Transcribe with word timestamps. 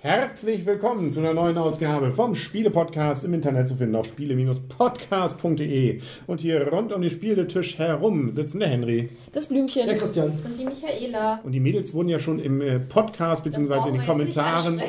Herzlich 0.00 0.64
willkommen 0.64 1.10
zu 1.10 1.20
einer 1.20 1.34
neuen 1.34 1.58
Ausgabe 1.58 2.12
vom 2.12 2.34
Spiele-Podcast 2.34 3.26
im 3.26 3.34
Internet 3.34 3.68
zu 3.68 3.76
finden 3.76 3.96
auf 3.96 4.06
spiele-podcast.de. 4.06 6.00
Und 6.26 6.40
hier 6.40 6.66
rund 6.68 6.94
um 6.94 7.02
den 7.02 7.10
Spieletisch 7.10 7.78
herum 7.78 8.30
sitzen 8.30 8.60
der 8.60 8.68
Henry. 8.68 9.10
Das 9.32 9.48
Blümchen. 9.48 9.86
Der 9.86 9.98
Christian. 9.98 10.30
Und 10.30 10.58
die 10.58 10.64
Michaela. 10.64 11.40
Und 11.42 11.52
die 11.52 11.60
Mädels 11.60 11.92
wurden 11.92 12.08
ja 12.08 12.18
schon 12.18 12.38
im 12.38 12.62
äh, 12.62 12.78
Podcast 12.78 13.44
bzw. 13.44 13.88
in 13.88 13.94
den 13.96 14.06
Kommentaren. 14.06 14.80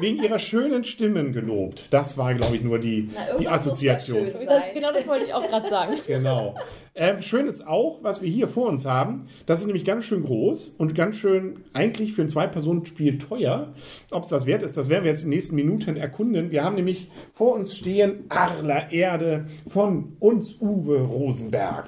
Wegen 0.00 0.22
ihrer 0.22 0.38
schönen 0.38 0.84
Stimmen 0.84 1.32
gelobt. 1.32 1.92
Das 1.92 2.16
war, 2.18 2.34
glaube 2.34 2.56
ich, 2.56 2.62
nur 2.62 2.78
die, 2.78 3.10
Na, 3.14 3.36
die 3.38 3.44
ja 3.44 3.52
Assoziation. 3.52 4.18
schön 4.26 4.46
Das, 4.46 4.62
sein. 4.62 4.74
genau 4.74 4.92
das 4.92 5.06
wollte 5.06 5.24
ich 5.24 5.34
auch 5.34 5.46
gerade 5.46 5.68
sagen. 5.68 5.94
Genau. 6.06 6.54
Ähm, 6.94 7.22
schön 7.22 7.46
ist 7.46 7.66
auch, 7.66 8.02
was 8.02 8.20
wir 8.20 8.28
hier 8.28 8.48
vor 8.48 8.68
uns 8.68 8.84
haben. 8.84 9.28
Das 9.46 9.60
ist 9.60 9.66
nämlich 9.66 9.84
ganz 9.84 10.04
schön 10.04 10.24
groß 10.24 10.74
und 10.76 10.94
ganz 10.94 11.16
schön 11.16 11.60
eigentlich 11.72 12.12
für 12.12 12.22
ein 12.22 12.28
Zwei-Personen-Spiel 12.28 13.18
teuer. 13.18 13.72
Ob 14.10 14.24
es 14.24 14.28
das 14.28 14.44
wert 14.44 14.62
ist, 14.62 14.76
das 14.76 14.88
werden 14.90 15.04
wir 15.04 15.10
jetzt 15.10 15.24
in 15.24 15.30
den 15.30 15.36
nächsten 15.36 15.54
Minuten 15.54 15.96
erkunden. 15.96 16.50
Wir 16.50 16.64
haben 16.64 16.74
nämlich 16.76 17.10
vor 17.32 17.54
uns 17.54 17.74
stehen 17.76 18.24
Arler 18.28 18.92
Erde 18.92 19.46
von 19.66 20.16
uns 20.20 20.60
Uwe 20.60 20.98
Rosenberg. 21.00 21.86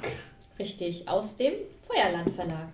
Richtig, 0.59 1.09
aus 1.09 1.37
dem 1.37 1.52
Feuerland 1.95 2.30
Verlag. 2.30 2.69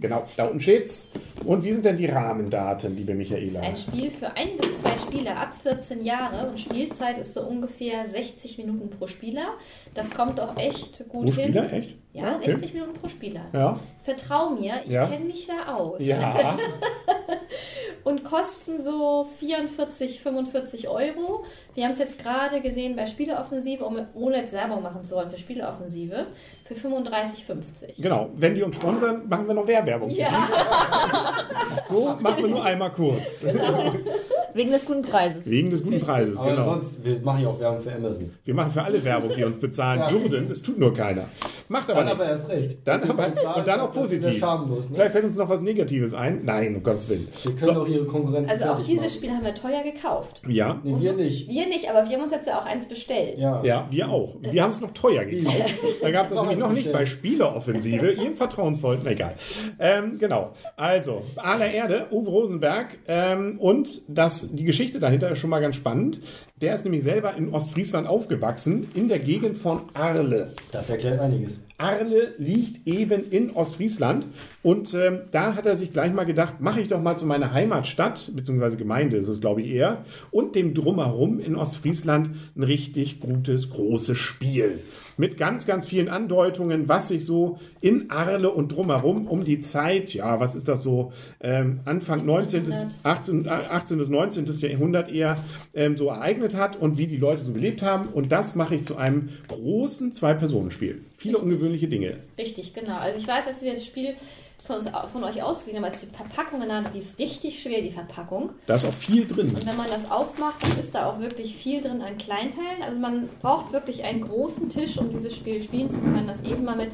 Genau, 0.00 0.24
da 0.36 0.46
unten 0.46 0.60
steht's. 0.60 1.12
Und 1.44 1.64
wie 1.64 1.72
sind 1.72 1.84
denn 1.84 1.96
die 1.96 2.06
Rahmendaten, 2.06 2.96
liebe 2.96 3.12
Das 3.12 3.18
Michaela? 3.18 3.46
ist 3.46 3.56
ein 3.58 3.76
Spiel 3.76 4.10
für 4.10 4.36
ein 4.36 4.56
bis 4.60 4.78
zwei 4.78 4.96
Spieler 4.96 5.36
ab 5.36 5.54
14 5.60 6.04
Jahre 6.04 6.48
und 6.48 6.58
Spielzeit 6.58 7.18
ist 7.18 7.34
so 7.34 7.42
ungefähr 7.42 8.06
60 8.06 8.58
Minuten 8.58 8.90
pro 8.90 9.06
Spieler. 9.06 9.54
Das 9.94 10.10
kommt 10.10 10.40
auch 10.40 10.56
echt 10.56 11.08
gut 11.08 11.26
Pro 11.26 11.34
hin. 11.34 11.44
Spieler, 11.50 11.72
echt? 11.72 11.96
Ja, 12.14 12.36
okay. 12.36 12.50
60 12.50 12.74
Minuten 12.74 12.92
pro 12.94 13.08
Spieler. 13.08 13.46
Ja. 13.52 13.78
Vertrau 14.02 14.50
mir, 14.50 14.80
ich 14.84 14.92
Ja. 14.92 15.06
kenne 15.06 15.24
mich 15.24 15.46
da 15.46 15.74
aus. 15.74 16.00
Ja. 16.04 16.56
Und 18.04 18.24
kosten 18.24 18.80
so 18.80 19.26
44, 19.38 20.20
45 20.20 20.88
Euro. 20.88 21.44
Wir 21.74 21.84
haben 21.84 21.92
es 21.92 22.00
jetzt 22.00 22.18
gerade 22.18 22.60
gesehen 22.60 22.96
bei 22.96 23.06
Spieleoffensive, 23.06 23.84
um, 23.84 23.98
ohne 24.14 24.38
jetzt 24.38 24.52
Werbung 24.52 24.82
machen 24.82 25.04
zu 25.04 25.14
wollen 25.14 25.30
für 25.30 25.38
Spieleoffensive, 25.38 26.26
für 26.64 26.74
35,50. 26.74 28.02
Genau. 28.02 28.28
Wenn 28.34 28.56
die 28.56 28.62
uns 28.62 28.76
sponsern, 28.76 29.28
machen 29.28 29.46
wir 29.46 29.54
noch 29.54 29.66
Wehrwerbung. 29.66 30.10
für 30.10 30.16
Ja. 30.16 30.48
So 31.88 32.16
machen 32.20 32.42
wir 32.44 32.50
nur 32.50 32.64
einmal 32.64 32.92
kurz. 32.92 33.46
Wegen 34.54 34.70
des 34.70 34.84
guten 34.84 35.02
Preises. 35.02 35.48
Wegen 35.48 35.70
des 35.70 35.82
guten 35.82 36.00
Preises, 36.00 36.38
Aber 36.38 36.50
genau. 36.50 36.64
sonst, 36.64 37.04
wir 37.04 37.20
machen 37.20 37.42
ja 37.42 37.48
auch 37.48 37.60
Werbung 37.60 37.80
für 37.80 37.92
Amazon. 37.94 38.30
Wir 38.44 38.54
machen 38.54 38.70
für 38.70 38.82
alle 38.82 39.02
Werbung, 39.04 39.30
die 39.36 39.44
uns 39.44 39.58
bezahlen 39.58 40.00
Ja. 40.00 40.10
würden. 40.12 40.50
Es 40.50 40.62
tut 40.62 40.78
nur 40.78 40.94
keiner. 40.94 41.24
Macht 41.68 41.88
aber 41.90 42.00
Dann 42.04 42.08
aber 42.12 42.24
nichts. 42.24 42.40
erst 42.40 42.48
recht. 42.50 42.78
Dann 42.84 43.02
aber, 43.04 43.26
und 43.56 43.66
dann 43.66 43.80
auch 43.80 43.92
positiv. 43.92 44.36
schamlos. 44.38 44.90
Ne? 44.90 44.96
Vielleicht 44.96 45.12
fällt 45.12 45.24
uns 45.24 45.36
noch 45.36 45.48
was 45.48 45.62
Negatives 45.62 46.12
ein. 46.12 46.40
Nein, 46.44 46.76
um 46.76 46.82
Gottes 46.82 47.08
Willen. 47.08 47.28
Wir 47.42 47.52
können 47.54 47.74
So. 47.74 47.80
auch 47.82 47.86
ihre 47.88 48.04
Konkurrenten 48.04 48.50
also 48.50 48.64
auch 48.64 48.80
dieses 48.80 48.98
machen. 49.04 49.10
Spiel 49.10 49.30
haben 49.30 49.44
wir 49.44 49.54
teuer 49.54 49.82
gekauft. 49.82 50.42
Ja, 50.48 50.80
Nee, 50.82 50.96
wir 51.00 51.12
nicht. 51.14 51.48
Wir 51.48 51.66
nicht, 51.66 51.88
aber 51.88 52.08
wir 52.08 52.16
haben 52.16 52.24
uns 52.24 52.32
jetzt 52.32 52.46
ja 52.46 52.58
auch 52.58 52.66
eins 52.66 52.86
bestellt. 52.88 53.38
Ja. 53.40 53.62
ja, 53.64 53.86
wir 53.90 54.10
auch. 54.10 54.36
Wir 54.40 54.62
haben 54.62 54.70
es 54.70 54.80
noch 54.80 54.92
teuer 54.92 55.24
gekauft. 55.24 55.74
Da 56.02 56.10
gab 56.10 56.24
es 56.26 56.30
Noch 56.30 56.42
natürlich 56.44 56.58
noch 56.58 56.72
nicht 56.72 56.92
bei. 56.92 57.06
Spieleoffensive. 57.06 58.12
Ihrem 58.22 58.34
vertrauensvollen, 58.34 59.00
na 59.04 59.10
egal. 59.12 59.34
Ähm, 59.78 60.18
genau. 60.18 60.52
Also, 60.76 61.22
aller 61.36 61.70
Erde, 61.72 62.06
Uwe 62.10 62.28
Rosenberg. 62.28 62.98
Ähm, 63.08 63.58
und 63.58 64.02
das, 64.08 64.41
die 64.50 64.64
Geschichte 64.64 65.00
dahinter 65.00 65.30
ist 65.30 65.38
schon 65.38 65.50
mal 65.50 65.60
ganz 65.60 65.76
spannend. 65.76 66.20
Der 66.62 66.76
ist 66.76 66.84
nämlich 66.84 67.02
selber 67.02 67.36
in 67.36 67.52
Ostfriesland 67.52 68.06
aufgewachsen, 68.06 68.86
in 68.94 69.08
der 69.08 69.18
Gegend 69.18 69.58
von 69.58 69.80
Arle. 69.94 70.52
Das 70.70 70.88
erklärt 70.88 71.18
einiges. 71.18 71.58
Arle 71.76 72.34
liegt 72.38 72.86
eben 72.86 73.24
in 73.28 73.50
Ostfriesland 73.50 74.24
und 74.62 74.94
ähm, 74.94 75.22
da 75.32 75.56
hat 75.56 75.66
er 75.66 75.74
sich 75.74 75.92
gleich 75.92 76.12
mal 76.12 76.24
gedacht, 76.24 76.60
mache 76.60 76.80
ich 76.80 76.86
doch 76.86 77.02
mal 77.02 77.16
zu 77.16 77.26
meiner 77.26 77.52
Heimatstadt, 77.52 78.30
beziehungsweise 78.36 78.76
Gemeinde 78.76 79.16
ist 79.16 79.26
es 79.26 79.40
glaube 79.40 79.62
ich 79.62 79.72
eher, 79.72 80.04
und 80.30 80.54
dem 80.54 80.74
Drumherum 80.74 81.40
in 81.40 81.56
Ostfriesland 81.56 82.30
ein 82.56 82.62
richtig 82.62 83.18
gutes, 83.18 83.70
großes 83.70 84.16
Spiel. 84.16 84.78
Mit 85.18 85.36
ganz, 85.36 85.66
ganz 85.66 85.86
vielen 85.86 86.08
Andeutungen, 86.08 86.88
was 86.88 87.08
sich 87.08 87.26
so 87.26 87.58
in 87.80 88.10
Arle 88.10 88.50
und 88.50 88.72
drumherum 88.72 89.26
um 89.26 89.44
die 89.44 89.60
Zeit, 89.60 90.14
ja, 90.14 90.40
was 90.40 90.54
ist 90.54 90.68
das 90.68 90.82
so, 90.82 91.12
ähm, 91.40 91.80
Anfang 91.84 92.24
19. 92.24 92.60
1700. 92.60 93.04
18, 93.04 93.46
äh, 93.46 93.48
18. 93.48 93.98
bis 93.98 94.08
19. 94.08 94.46
Jahrhundert 94.70 95.12
eher 95.12 95.36
ähm, 95.74 95.96
so 95.98 96.08
ereignet 96.08 96.51
hat 96.54 96.76
und 96.76 96.98
wie 96.98 97.06
die 97.06 97.16
Leute 97.16 97.42
so 97.42 97.52
gelebt 97.52 97.82
haben. 97.82 98.08
Und 98.08 98.32
das 98.32 98.54
mache 98.54 98.74
ich 98.74 98.84
zu 98.84 98.96
einem 98.96 99.30
großen 99.48 100.12
Zwei-Personen-Spiel. 100.12 101.04
Viele 101.16 101.34
Richtig. 101.34 101.50
ungewöhnliche 101.50 101.88
Dinge. 101.88 102.18
Richtig, 102.38 102.74
genau. 102.74 102.96
Also 102.96 103.18
ich 103.18 103.26
weiß, 103.26 103.46
dass 103.46 103.62
wir 103.62 103.72
das 103.72 103.84
Spiel 103.84 104.14
von, 104.66 104.76
uns, 104.76 104.88
von 105.12 105.24
euch 105.24 105.42
ausgeliehen 105.42 105.82
haben, 105.82 105.90
als 105.90 106.02
ich 106.02 106.10
die 106.10 106.16
Verpackung 106.16 106.60
genannt 106.60 106.86
habe. 106.86 106.94
Die 106.94 107.02
ist 107.02 107.18
richtig 107.18 107.60
schwer, 107.60 107.82
die 107.82 107.90
Verpackung. 107.90 108.50
Da 108.66 108.76
ist 108.76 108.84
auch 108.84 108.92
viel 108.92 109.26
drin. 109.26 109.48
Und 109.48 109.66
wenn 109.66 109.76
man 109.76 109.88
das 109.88 110.10
aufmacht, 110.10 110.62
dann 110.62 110.78
ist 110.78 110.94
da 110.94 111.10
auch 111.10 111.20
wirklich 111.20 111.56
viel 111.56 111.80
drin 111.80 112.00
an 112.00 112.16
Kleinteilen. 112.16 112.82
Also 112.84 113.00
man 113.00 113.28
braucht 113.40 113.72
wirklich 113.72 114.04
einen 114.04 114.20
großen 114.20 114.68
Tisch, 114.68 114.98
um 114.98 115.10
dieses 115.10 115.34
Spiel 115.34 115.60
spielen 115.60 115.90
zu 115.90 115.98
können. 116.00 116.26
Das 116.26 116.42
eben 116.42 116.64
mal 116.64 116.76
mit 116.76 116.90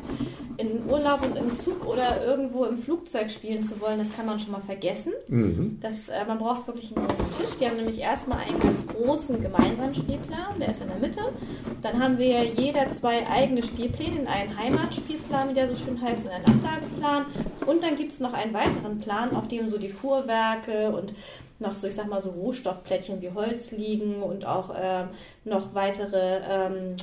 in 0.59 0.85
Urlaub 0.89 1.23
und 1.23 1.37
im 1.37 1.55
Zug 1.57 1.87
oder 1.87 2.25
irgendwo 2.25 2.65
im 2.65 2.77
Flugzeug 2.77 3.31
spielen 3.31 3.63
zu 3.63 3.81
wollen, 3.81 3.99
das 3.99 4.15
kann 4.15 4.27
man 4.27 4.39
schon 4.39 4.53
mal 4.53 4.61
vergessen. 4.61 5.13
Das, 5.81 6.09
äh, 6.09 6.25
man 6.27 6.39
braucht 6.39 6.67
wirklich 6.67 6.95
einen 6.95 7.07
großen 7.07 7.31
Tisch. 7.31 7.51
Wir 7.59 7.69
haben 7.69 7.77
nämlich 7.77 8.01
erstmal 8.01 8.41
einen 8.41 8.59
ganz 8.61 8.87
großen 8.87 9.41
gemeinsamen 9.41 9.95
Spielplan, 9.95 10.59
der 10.59 10.71
ist 10.71 10.83
in 10.83 10.89
der 10.89 10.99
Mitte. 10.99 11.21
Dann 11.81 12.03
haben 12.03 12.19
wir 12.19 12.45
jeder 12.45 12.91
zwei 12.91 13.27
eigene 13.29 13.63
Spielpläne, 13.63 14.29
einen 14.29 14.59
Heimatspielplan, 14.59 15.51
wie 15.51 15.55
der 15.55 15.75
so 15.75 15.85
schön 15.85 16.01
heißt, 16.01 16.27
und 16.27 16.33
einen 16.33 16.45
Ablageplan. 16.45 17.27
Und 17.65 17.83
dann 17.83 17.97
gibt 17.97 18.13
es 18.13 18.21
noch 18.21 18.33
einen 18.33 18.53
weiteren 18.53 18.99
Plan, 18.99 19.35
auf 19.37 19.47
dem 19.47 19.69
so 19.69 19.79
die 19.79 19.89
Fuhrwerke 19.89 20.91
und 20.91 21.15
noch 21.61 21.75
so, 21.75 21.87
ich 21.87 21.95
sag 21.95 22.09
mal, 22.09 22.21
so 22.21 22.31
Rohstoffplättchen 22.31 23.21
wie 23.21 23.31
Holz 23.31 23.71
liegen 23.71 24.23
und 24.23 24.47
auch 24.47 24.75
ähm, 24.77 25.09
noch 25.45 25.75
weitere, 25.75 26.41
ähm, 26.49 26.97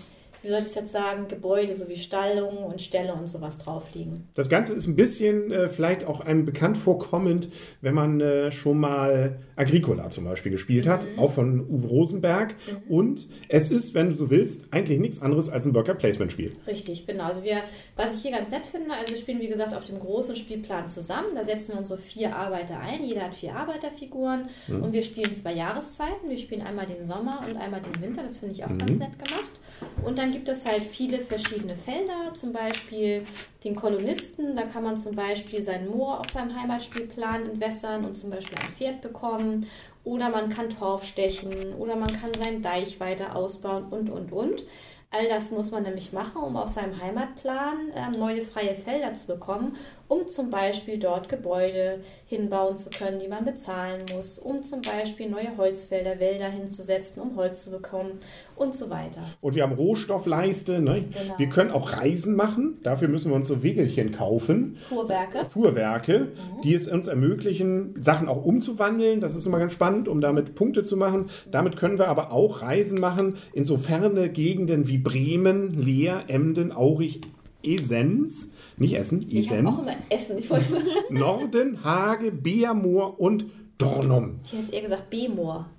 wie 0.46 0.50
soll 0.50 0.60
ich 0.60 0.68
es 0.68 0.76
jetzt 0.76 0.92
sagen, 0.92 1.28
Gebäude, 1.28 1.74
so 1.74 1.90
wie 1.90 1.98
Stallungen 1.98 2.60
und 2.60 2.80
Ställe 2.80 3.14
und 3.14 3.28
sowas 3.28 3.58
drauf 3.58 3.94
liegen. 3.96 4.28
Das 4.36 4.48
Ganze 4.48 4.74
ist 4.74 4.86
ein 4.86 4.96
bisschen 4.96 5.52
äh, 5.52 5.70
vielleicht 5.70 6.06
auch 6.06 6.22
einem 6.22 6.46
bekannt 6.46 6.78
vorkommend, 6.78 7.50
wenn 7.82 7.96
man 7.96 8.22
äh, 8.22 8.52
schon 8.52 8.78
mal 8.78 9.40
Agricola 9.56 10.12
zum 10.12 10.26
Beispiel 10.26 10.52
gespielt 10.52 10.88
hat, 10.88 11.06
auch 11.18 11.32
von 11.32 11.68
Uwe 11.68 11.88
Rosenberg. 11.88 12.56
Und 12.88 13.28
es 13.50 13.72
ist, 13.72 13.96
wenn 13.96 14.10
du 14.10 14.16
so 14.16 14.30
willst, 14.30 14.72
eigentlich 14.72 15.00
nichts 15.00 15.22
anderes 15.22 15.50
als 15.50 15.66
ein 15.66 15.74
Worker 15.74 15.96
Placement 15.96 16.32
Spiel. 16.32 16.54
Richtig, 16.68 17.08
genau. 17.08 17.24
Also 17.24 17.44
wir, 17.44 17.64
was 17.96 18.14
ich 18.14 18.22
hier 18.22 18.32
ganz 18.32 18.52
nett 18.52 18.68
finde, 18.68 18.92
also 18.94 19.10
wir 19.10 19.18
spielen 19.18 19.40
wie 19.40 19.48
gesagt 19.48 19.74
auf 19.74 19.86
dem 19.86 19.98
großen 19.98 20.36
Spielplan 20.36 20.90
zusammen. 20.90 21.30
Da 21.34 21.44
setzen 21.44 21.72
wir 21.72 21.80
unsere 21.80 22.00
vier 22.00 22.36
Arbeiter 22.36 22.80
ein. 22.80 23.04
Jeder 23.04 23.24
hat 23.24 23.36
vier 23.36 23.56
Arbeiterfiguren 23.56 24.50
und 24.68 24.94
wir 24.94 25.02
spielen 25.02 25.34
zwei 25.34 25.54
Jahreszeiten. 25.54 26.30
Wir 26.30 26.38
spielen 26.38 26.62
einmal 26.62 26.86
den 26.86 27.04
Sommer 27.04 27.44
und 27.48 27.58
einmal 27.58 27.82
den 27.82 28.00
Winter. 28.00 28.22
Das 28.22 28.38
finde 28.38 28.54
ich 28.54 28.64
auch 28.64 28.78
ganz 28.78 28.98
nett 28.98 29.18
gemacht. 29.18 29.60
Und 30.03 30.19
dann 30.19 30.31
gibt 30.31 30.50
es 30.50 30.66
halt 30.66 30.84
viele 30.84 31.19
verschiedene 31.19 31.75
Felder, 31.75 32.34
zum 32.34 32.53
Beispiel 32.53 33.25
den 33.63 33.75
Kolonisten. 33.75 34.56
Da 34.56 34.63
kann 34.63 34.84
man 34.84 34.97
zum 34.97 35.16
Beispiel 35.16 35.62
sein 35.62 35.88
Moor 35.88 36.19
auf 36.19 36.30
seinem 36.30 36.59
Heimatspielplan 36.59 37.50
entwässern 37.50 38.06
und 38.06 38.14
zum 38.14 38.30
Beispiel 38.30 38.58
ein 38.59 38.74
Pferd 38.74 39.02
bekommen. 39.02 39.68
Oder 40.03 40.30
man 40.30 40.50
kann 40.50 40.69
Torf 40.69 41.03
stechen 41.03 41.74
oder 41.80 41.96
man 41.96 42.09
kann 42.22 42.31
seinen 42.34 42.62
Deich 42.62 43.00
weiter 43.00 43.35
ausbauen 43.35 43.85
und, 43.90 44.09
und, 44.09 44.31
und. 44.31 44.64
All 45.12 45.28
das 45.30 45.50
muss 45.50 45.72
man 45.72 45.84
nämlich 45.84 46.12
machen, 46.14 46.41
um 46.44 46.58
auf 46.58 46.72
seinem 46.72 47.02
Heimatplan 47.02 47.91
ähm, 47.96 48.19
neue 48.19 48.44
freie 48.44 48.75
Felder 48.75 49.14
zu 49.14 49.28
bekommen, 49.28 49.78
um 50.07 50.28
zum 50.28 50.49
Beispiel 50.49 50.99
dort 50.99 51.29
Gebäude 51.29 51.99
hinbauen 52.28 52.78
zu 52.78 52.90
können, 52.90 53.19
die 53.19 53.28
man 53.28 53.46
bezahlen 53.46 54.02
muss, 54.13 54.37
um 54.37 54.63
zum 54.63 54.81
Beispiel 54.81 55.29
neue 55.29 55.57
Holzfelder, 55.57 56.19
Wälder 56.19 56.49
hinzusetzen, 56.49 57.22
um 57.22 57.35
Holz 57.35 57.63
zu 57.63 57.72
bekommen 57.72 58.19
und 58.55 58.75
so 58.75 58.90
weiter. 58.90 59.22
Und 59.41 59.55
wir 59.55 59.63
haben 59.63 59.73
Rohstoffleiste. 59.73 60.79
Ne? 60.79 61.05
Genau. 61.11 61.37
Wir 61.37 61.49
können 61.49 61.72
auch 61.72 61.93
Reisen 61.93 62.35
machen. 62.35 62.79
Dafür 62.84 63.07
müssen 63.07 63.31
wir 63.31 63.35
uns 63.35 63.47
so 63.47 63.63
Wegelchen 63.63 64.11
kaufen. 64.11 64.78
Fuhrwerke. 64.90 65.46
Fuhrwerke, 65.49 66.29
die 66.63 66.73
es 66.73 66.87
uns 66.87 67.07
ermöglichen, 67.07 67.96
Sachen 68.02 68.28
auch 68.28 68.46
umzuwandeln. 68.46 69.19
Das 69.19 69.35
ist 69.35 69.46
immer 69.46 69.59
ganz 69.59 69.73
spannend, 69.73 70.07
um 70.07 70.22
damit 70.22 70.55
Punkte 70.55 70.84
zu 70.84 70.97
machen. 70.97 71.29
Damit 71.52 71.78
können 71.78 71.97
wir 71.97 72.07
aber 72.07 72.31
auch 72.31 72.61
Reisen 72.61 72.99
machen 72.99 73.37
in 73.53 73.66
so 73.66 73.78
ferne 73.78 74.29
Gegenden 74.29 74.87
wie 74.87 74.97
Bremen, 74.97 75.72
Leer, 75.72 76.25
Emden, 76.28 76.72
Aurich, 76.72 77.22
Esens. 77.67 78.52
Nicht 78.78 78.94
Essen, 78.96 79.26
Ich 79.29 79.50
habe 79.52 79.67
auch 79.70 79.73
Esens. 79.73 79.88
immer 79.88 79.96
Essen. 80.09 80.38
Ich 80.38 80.50
wollte 80.50 80.66
Norden, 81.09 81.84
Hage, 81.84 82.32
Beermoor 82.32 83.20
und 83.20 83.46
Dornum. 83.78 84.40
ich 84.44 84.53
hätte 84.53 84.72
eher 84.73 84.82
gesagt 84.84 85.09
B-Moor. 85.09 85.70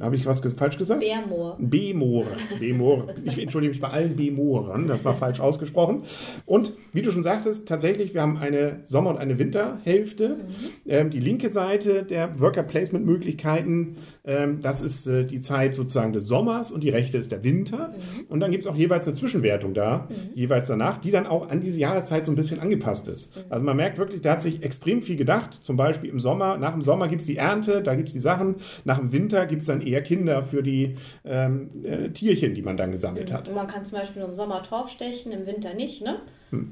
Habe 0.00 0.16
ich 0.16 0.26
was 0.26 0.40
falsch 0.54 0.78
gesagt? 0.78 1.00
Bärmoor. 1.00 1.56
B-Moor. 1.58 2.26
B-Moor. 2.60 3.06
Ich 3.24 3.38
entschuldige 3.38 3.70
mich 3.70 3.80
bei 3.80 3.88
allen 3.88 4.16
B-Moorern, 4.16 4.88
das 4.88 5.04
war 5.04 5.14
falsch 5.14 5.40
ausgesprochen. 5.40 6.02
Und 6.44 6.72
wie 6.92 7.02
du 7.02 7.10
schon 7.10 7.22
sagtest, 7.22 7.66
tatsächlich, 7.66 8.14
wir 8.14 8.22
haben 8.22 8.36
eine 8.36 8.80
Sommer- 8.84 9.10
und 9.10 9.18
eine 9.18 9.38
Winterhälfte. 9.38 10.36
Ähm, 10.86 11.10
die 11.10 11.20
linke 11.20 11.48
Seite 11.48 12.02
der 12.02 12.38
Worker 12.40 12.62
Placement 12.62 13.06
Möglichkeiten, 13.06 13.96
ähm, 14.24 14.60
das 14.60 14.82
ist 14.82 15.06
äh, 15.06 15.24
die 15.24 15.40
Zeit 15.40 15.74
sozusagen 15.74 16.12
des 16.12 16.26
Sommers 16.26 16.70
und 16.70 16.84
die 16.84 16.90
rechte 16.90 17.16
ist 17.18 17.32
der 17.32 17.42
Winter. 17.42 17.92
Und 18.28 18.40
dann 18.40 18.50
gibt 18.50 18.64
es 18.64 18.70
auch 18.70 18.76
jeweils 18.76 19.06
eine 19.06 19.16
Zwischenwertung 19.16 19.72
da, 19.74 20.08
jeweils 20.34 20.68
danach, 20.68 20.98
die 20.98 21.10
dann 21.10 21.26
auch 21.26 21.48
an 21.48 21.60
diese 21.60 21.78
Jahreszeit 21.78 22.24
so 22.24 22.32
ein 22.32 22.36
bisschen 22.36 22.60
angepasst 22.60 23.08
ist. 23.08 23.32
Also 23.48 23.64
man 23.64 23.76
merkt 23.76 23.98
wirklich, 23.98 24.20
da 24.20 24.32
hat 24.32 24.42
sich 24.42 24.62
extrem 24.62 25.02
viel 25.02 25.16
gedacht. 25.16 25.58
Zum 25.62 25.76
Beispiel 25.76 26.10
im 26.10 26.20
Sommer, 26.20 26.58
nach 26.58 26.72
dem 26.72 26.82
Sommer 26.82 27.08
gibt 27.08 27.22
es 27.22 27.26
die 27.26 27.36
Ernte, 27.36 27.82
da 27.82 27.94
gibt 27.94 28.08
es 28.08 28.14
die 28.14 28.20
Sachen. 28.20 28.56
Nach 28.84 28.98
dem 28.98 29.12
Winter 29.12 29.46
gibt 29.46 29.62
es 29.62 29.66
dann 29.66 29.85
eher 29.86 30.02
Kinder 30.02 30.42
für 30.42 30.62
die 30.62 30.96
ähm, 31.24 31.70
äh, 31.84 32.08
Tierchen, 32.10 32.54
die 32.54 32.62
man 32.62 32.76
dann 32.76 32.90
gesammelt 32.90 33.32
hat. 33.32 33.48
Und 33.48 33.54
man 33.54 33.66
kann 33.66 33.84
zum 33.84 33.98
Beispiel 33.98 34.22
im 34.22 34.34
Sommer 34.34 34.62
Torf 34.62 34.90
stechen, 34.90 35.32
im 35.32 35.46
Winter 35.46 35.74
nicht, 35.74 36.02
ne? 36.02 36.20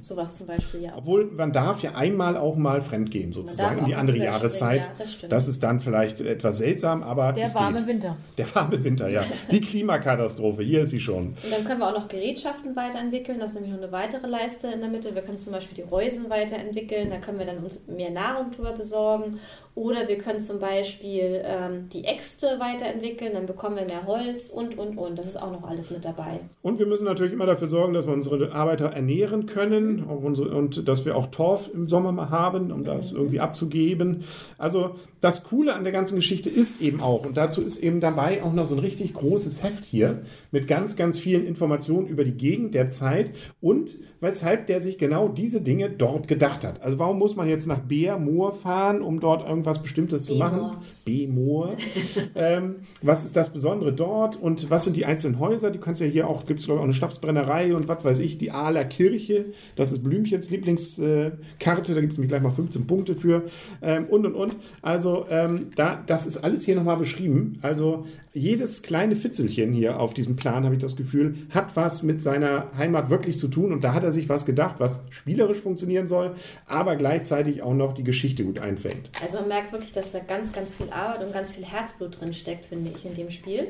Sowas 0.01 0.37
zum 0.37 0.47
Beispiel 0.47 0.83
ja 0.83 0.93
auch. 0.93 0.99
Obwohl 0.99 1.27
man 1.27 1.53
darf 1.53 1.83
ja 1.83 1.95
einmal 1.97 2.37
auch 2.37 2.57
mal 2.57 2.81
fremdgehen, 2.81 3.33
sozusagen, 3.33 3.81
in 3.81 3.85
die 3.87 3.95
andere 3.97 4.19
Jahreszeit. 4.19 4.83
ja, 4.83 4.87
das 4.99 5.29
das 5.29 5.49
ist 5.49 5.63
dann 5.65 5.81
vielleicht 5.81 6.21
etwas 6.21 6.59
seltsam, 6.59 7.03
aber 7.03 7.33
Der 7.33 7.45
es 7.45 7.55
warme 7.57 7.79
geht. 7.79 7.89
Winter. 7.89 8.17
Der 8.39 8.55
warme 8.55 8.85
Winter, 8.85 9.09
ja. 9.09 9.25
Die 9.51 9.61
Klimakatastrophe, 9.61 10.63
hier 10.63 10.85
ist 10.85 10.91
sie 10.91 11.01
schon. 11.01 11.29
Und 11.29 11.37
dann 11.51 11.65
können 11.65 11.81
wir 11.81 11.89
auch 11.89 11.99
noch 11.99 12.09
Gerätschaften 12.09 12.77
weiterentwickeln. 12.77 13.41
Das 13.41 13.51
ist 13.51 13.55
nämlich 13.57 13.73
noch 13.73 13.83
eine 13.83 13.91
weitere 13.91 14.29
Leiste 14.29 14.69
in 14.69 14.81
der 14.81 14.89
Mitte. 14.89 15.15
Wir 15.15 15.23
können 15.23 15.39
zum 15.39 15.53
Beispiel 15.53 15.83
die 15.83 15.91
Reusen 15.91 16.31
weiterentwickeln. 16.31 17.11
Da 17.11 17.19
können 17.19 17.39
wir 17.39 17.47
dann 17.47 17.59
uns 17.59 17.85
mehr 17.89 18.11
Nahrung 18.11 18.53
drüber 18.53 18.73
besorgen. 18.73 19.41
Oder 19.75 20.07
wir 20.07 20.19
können 20.19 20.41
zum 20.41 20.61
Beispiel 20.61 21.43
ähm, 21.45 21.89
die 21.93 22.05
Äxte 22.05 22.59
weiterentwickeln. 22.61 23.33
Dann 23.33 23.47
bekommen 23.47 23.75
wir 23.77 23.87
mehr 23.87 24.07
Holz 24.07 24.51
und, 24.51 24.79
und, 24.79 24.97
und. 24.99 25.19
Das 25.19 25.27
ist 25.27 25.37
auch 25.41 25.51
noch 25.51 25.69
alles 25.69 25.91
mit 25.91 26.05
dabei. 26.05 26.39
Und 26.63 26.79
wir 26.79 26.87
müssen 26.87 27.05
natürlich 27.05 27.33
immer 27.33 27.47
dafür 27.47 27.67
sorgen, 27.67 27.93
dass 27.93 28.07
wir 28.07 28.13
unsere 28.13 28.53
Arbeiter 28.53 28.91
ernähren 28.93 29.47
können 29.47 29.64
auch 30.09 30.23
unsere, 30.23 30.55
und 30.55 30.87
dass 30.89 31.05
wir 31.05 31.17
auch 31.17 31.29
Torf 31.29 31.71
im 31.73 31.89
Sommer 31.89 32.13
mal 32.13 32.31
haben, 32.31 32.71
um 32.71 32.85
das 32.85 33.13
irgendwie 33.13 33.41
abzugeben. 33.41 34.25
Also 34.59 34.97
das 35.21 35.43
Coole 35.45 35.75
an 35.75 35.85
der 35.85 35.93
ganzen 35.93 36.17
Geschichte 36.17 36.51
ist 36.51 36.83
eben 36.83 37.01
auch, 37.01 37.25
und 37.25 37.37
dazu 37.37 37.63
ist 37.63 37.79
eben 37.79 38.01
dabei 38.01 38.43
auch 38.43 38.53
noch 38.53 38.67
so 38.67 38.75
ein 38.75 38.81
richtig 38.81 39.15
großes 39.15 39.63
Heft 39.63 39.85
hier 39.85 40.23
mit 40.51 40.69
ganz, 40.69 40.97
ganz 40.97 41.19
vielen 41.19 41.47
Informationen 41.47 42.07
über 42.09 42.25
die 42.25 42.37
Gegend 42.37 42.75
der 42.75 42.89
Zeit 42.89 43.33
und 43.63 43.97
weshalb 44.21 44.67
der 44.67 44.83
sich 44.83 44.99
genau 44.99 45.29
diese 45.29 45.61
Dinge 45.61 45.89
dort 45.89 46.29
gedacht 46.29 46.65
hat. 46.65 46.83
Also 46.83 46.99
warum 46.99 47.19
muss 47.19 47.37
man 47.37 47.49
jetzt 47.49 47.67
nach 47.67 47.79
Beermoor 47.79 48.53
fahren, 48.53 49.01
um 49.01 49.21
dort 49.21 49.49
irgendwas 49.49 49.83
Bestimmtes 49.83 50.25
zu 50.25 50.35
machen? 50.35 50.79
B-Moor. 51.05 51.77
ähm, 52.35 52.77
was 53.03 53.25
ist 53.25 53.37
das 53.37 53.51
Besondere 53.51 53.93
dort 53.93 54.37
und 54.37 54.71
was 54.71 54.85
sind 54.85 54.97
die 54.97 55.07
einzelnen 55.07 55.39
Häuser? 55.39 55.71
Du 55.71 55.79
kannst 55.79 56.01
ja 56.01 56.07
hier 56.07 56.29
auch, 56.29 56.45
gibt 56.45 56.61
es 56.61 56.67
glaube 56.67 56.79
ich 56.79 56.81
auch 56.81 56.85
eine 56.85 56.95
Schnapsbrennerei 56.95 57.75
und 57.75 57.89
was 57.89 58.05
weiß 58.05 58.19
ich, 58.19 58.39
die 58.39 58.51
Ahler 58.51 58.85
Kirche, 58.85 59.47
das 59.77 59.93
ist 59.93 60.03
Blümchens 60.03 60.51
Lieblingskarte, 60.51 61.95
da 61.95 62.01
gibt 62.01 62.13
es 62.13 62.19
nämlich 62.19 62.29
gleich 62.29 62.43
mal 62.43 62.53
15 62.53 62.87
Punkte 62.87 63.15
für 63.15 63.45
ähm, 63.83 64.07
und 64.07 64.27
und 64.27 64.35
und. 64.35 64.57
Also 64.83 65.27
ähm, 65.31 65.71
da, 65.77 66.03
das 66.07 66.27
ist 66.27 66.39
alles 66.39 66.65
hier 66.65 66.77
nochmal 66.77 66.97
beschrieben. 66.97 67.59
Also 67.63 68.07
jedes 68.33 68.83
kleine 68.83 69.15
Fitzelchen 69.15 69.73
hier 69.73 70.01
auf 70.01 70.13
diesem 70.13 70.35
Plan, 70.35 70.65
habe 70.65 70.75
ich 70.75 70.81
das 70.81 70.97
Gefühl, 70.97 71.37
hat 71.51 71.77
was 71.77 72.03
mit 72.03 72.21
seiner 72.21 72.69
Heimat 72.77 73.09
wirklich 73.09 73.39
zu 73.39 73.49
tun 73.49 73.73
und 73.73 73.85
da 73.85 73.95
hat 73.95 74.03
er 74.03 74.11
sich 74.11 74.29
was 74.29 74.45
gedacht, 74.45 74.77
was 74.79 75.01
spielerisch 75.11 75.61
funktionieren 75.61 76.09
soll, 76.09 76.35
aber 76.67 76.97
gleichzeitig 76.97 77.63
auch 77.63 77.75
noch 77.75 77.95
die 77.95 78.03
Geschichte 78.03 78.45
gut 78.45 78.59
einfängt. 78.59 79.11
Also 79.23 79.39
man 79.39 79.49
merkt 79.49 79.73
wirklich, 79.73 79.93
dass 79.93 80.13
da 80.13 80.19
ganz, 80.19 80.53
ganz 80.53 80.75
viel 80.75 80.91
Arbeit 80.91 81.25
und 81.25 81.33
ganz 81.33 81.53
viel 81.53 81.65
Herzblut 81.65 82.21
drin 82.21 82.35
steckt, 82.35 82.65
finde 82.65 82.91
ich, 82.95 83.05
in 83.05 83.15
dem 83.15 83.31
Spiel. 83.31 83.69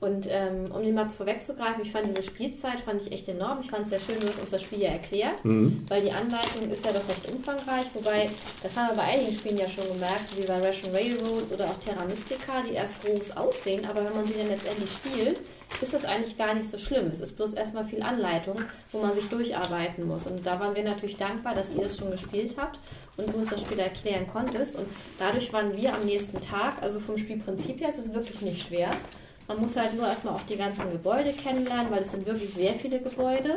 Und 0.00 0.28
ähm, 0.30 0.70
um 0.70 0.82
den 0.82 0.94
mal 0.94 1.08
vorwegzugreifen, 1.10 1.82
ich 1.82 1.90
fand 1.90 2.06
diese 2.08 2.22
Spielzeit 2.22 2.78
fand 2.80 3.02
ich 3.02 3.10
echt 3.10 3.28
enorm. 3.28 3.58
Ich 3.62 3.70
fand 3.70 3.84
es 3.84 3.90
sehr 3.90 4.00
schön, 4.00 4.20
du 4.20 4.28
hast 4.28 4.40
uns 4.40 4.50
das 4.50 4.62
Spiel 4.62 4.82
ja 4.82 4.90
erklärt, 4.90 5.40
weil 5.88 6.02
die 6.02 6.12
Anleitung 6.12 6.70
ist 6.70 6.84
ja 6.86 6.92
doch 6.92 7.08
recht 7.08 7.30
umfangreich. 7.32 7.86
Wobei, 7.94 8.30
das 8.62 8.76
haben 8.76 8.90
wir 8.90 9.02
bei 9.02 9.08
einigen 9.08 9.32
Spielen 9.32 9.58
ja 9.58 9.68
schon 9.68 9.88
gemerkt, 9.88 10.36
wie 10.36 10.46
bei 10.46 10.64
Russian 10.64 10.94
Railroads 10.94 11.52
oder 11.52 11.64
auch 11.64 11.78
Terra 11.80 12.04
Mystica, 12.04 12.62
die 12.68 12.74
erst 12.74 13.02
groß 13.04 13.36
aussehen, 13.36 13.84
aber 13.86 14.04
wenn 14.04 14.14
man 14.14 14.26
sie 14.26 14.34
dann 14.34 14.48
letztendlich 14.48 14.90
spielt, 14.90 15.40
ist 15.82 15.92
das 15.94 16.04
eigentlich 16.04 16.38
gar 16.38 16.54
nicht 16.54 16.70
so 16.70 16.78
schlimm. 16.78 17.08
Es 17.08 17.20
ist 17.20 17.36
bloß 17.36 17.54
erstmal 17.54 17.84
viel 17.84 18.02
Anleitung, 18.02 18.56
wo 18.92 19.00
man 19.00 19.14
sich 19.14 19.28
durcharbeiten 19.28 20.06
muss. 20.06 20.26
Und 20.26 20.46
da 20.46 20.58
waren 20.58 20.74
wir 20.74 20.82
natürlich 20.82 21.16
dankbar, 21.16 21.54
dass 21.54 21.70
ihr 21.70 21.84
es 21.84 21.98
schon 21.98 22.10
gespielt 22.10 22.56
habt 22.56 22.78
und 23.16 23.32
du 23.32 23.36
uns 23.36 23.50
das 23.50 23.62
Spiel 23.62 23.78
erklären 23.78 24.26
konntest. 24.26 24.76
Und 24.76 24.86
dadurch 25.18 25.52
waren 25.52 25.76
wir 25.76 25.94
am 25.94 26.04
nächsten 26.04 26.40
Tag, 26.40 26.80
also 26.80 27.00
vom 27.00 27.18
Spielprinzip 27.18 27.80
her 27.80 27.90
ist 27.90 27.98
es 27.98 28.14
wirklich 28.14 28.40
nicht 28.40 28.66
schwer. 28.66 28.90
Man 29.48 29.60
muss 29.62 29.76
halt 29.76 29.94
nur 29.94 30.06
erstmal 30.06 30.34
auch 30.34 30.42
die 30.42 30.56
ganzen 30.56 30.92
Gebäude 30.92 31.32
kennenlernen, 31.32 31.90
weil 31.90 32.02
es 32.02 32.12
sind 32.12 32.26
wirklich 32.26 32.52
sehr 32.52 32.74
viele 32.74 33.00
Gebäude. 33.00 33.54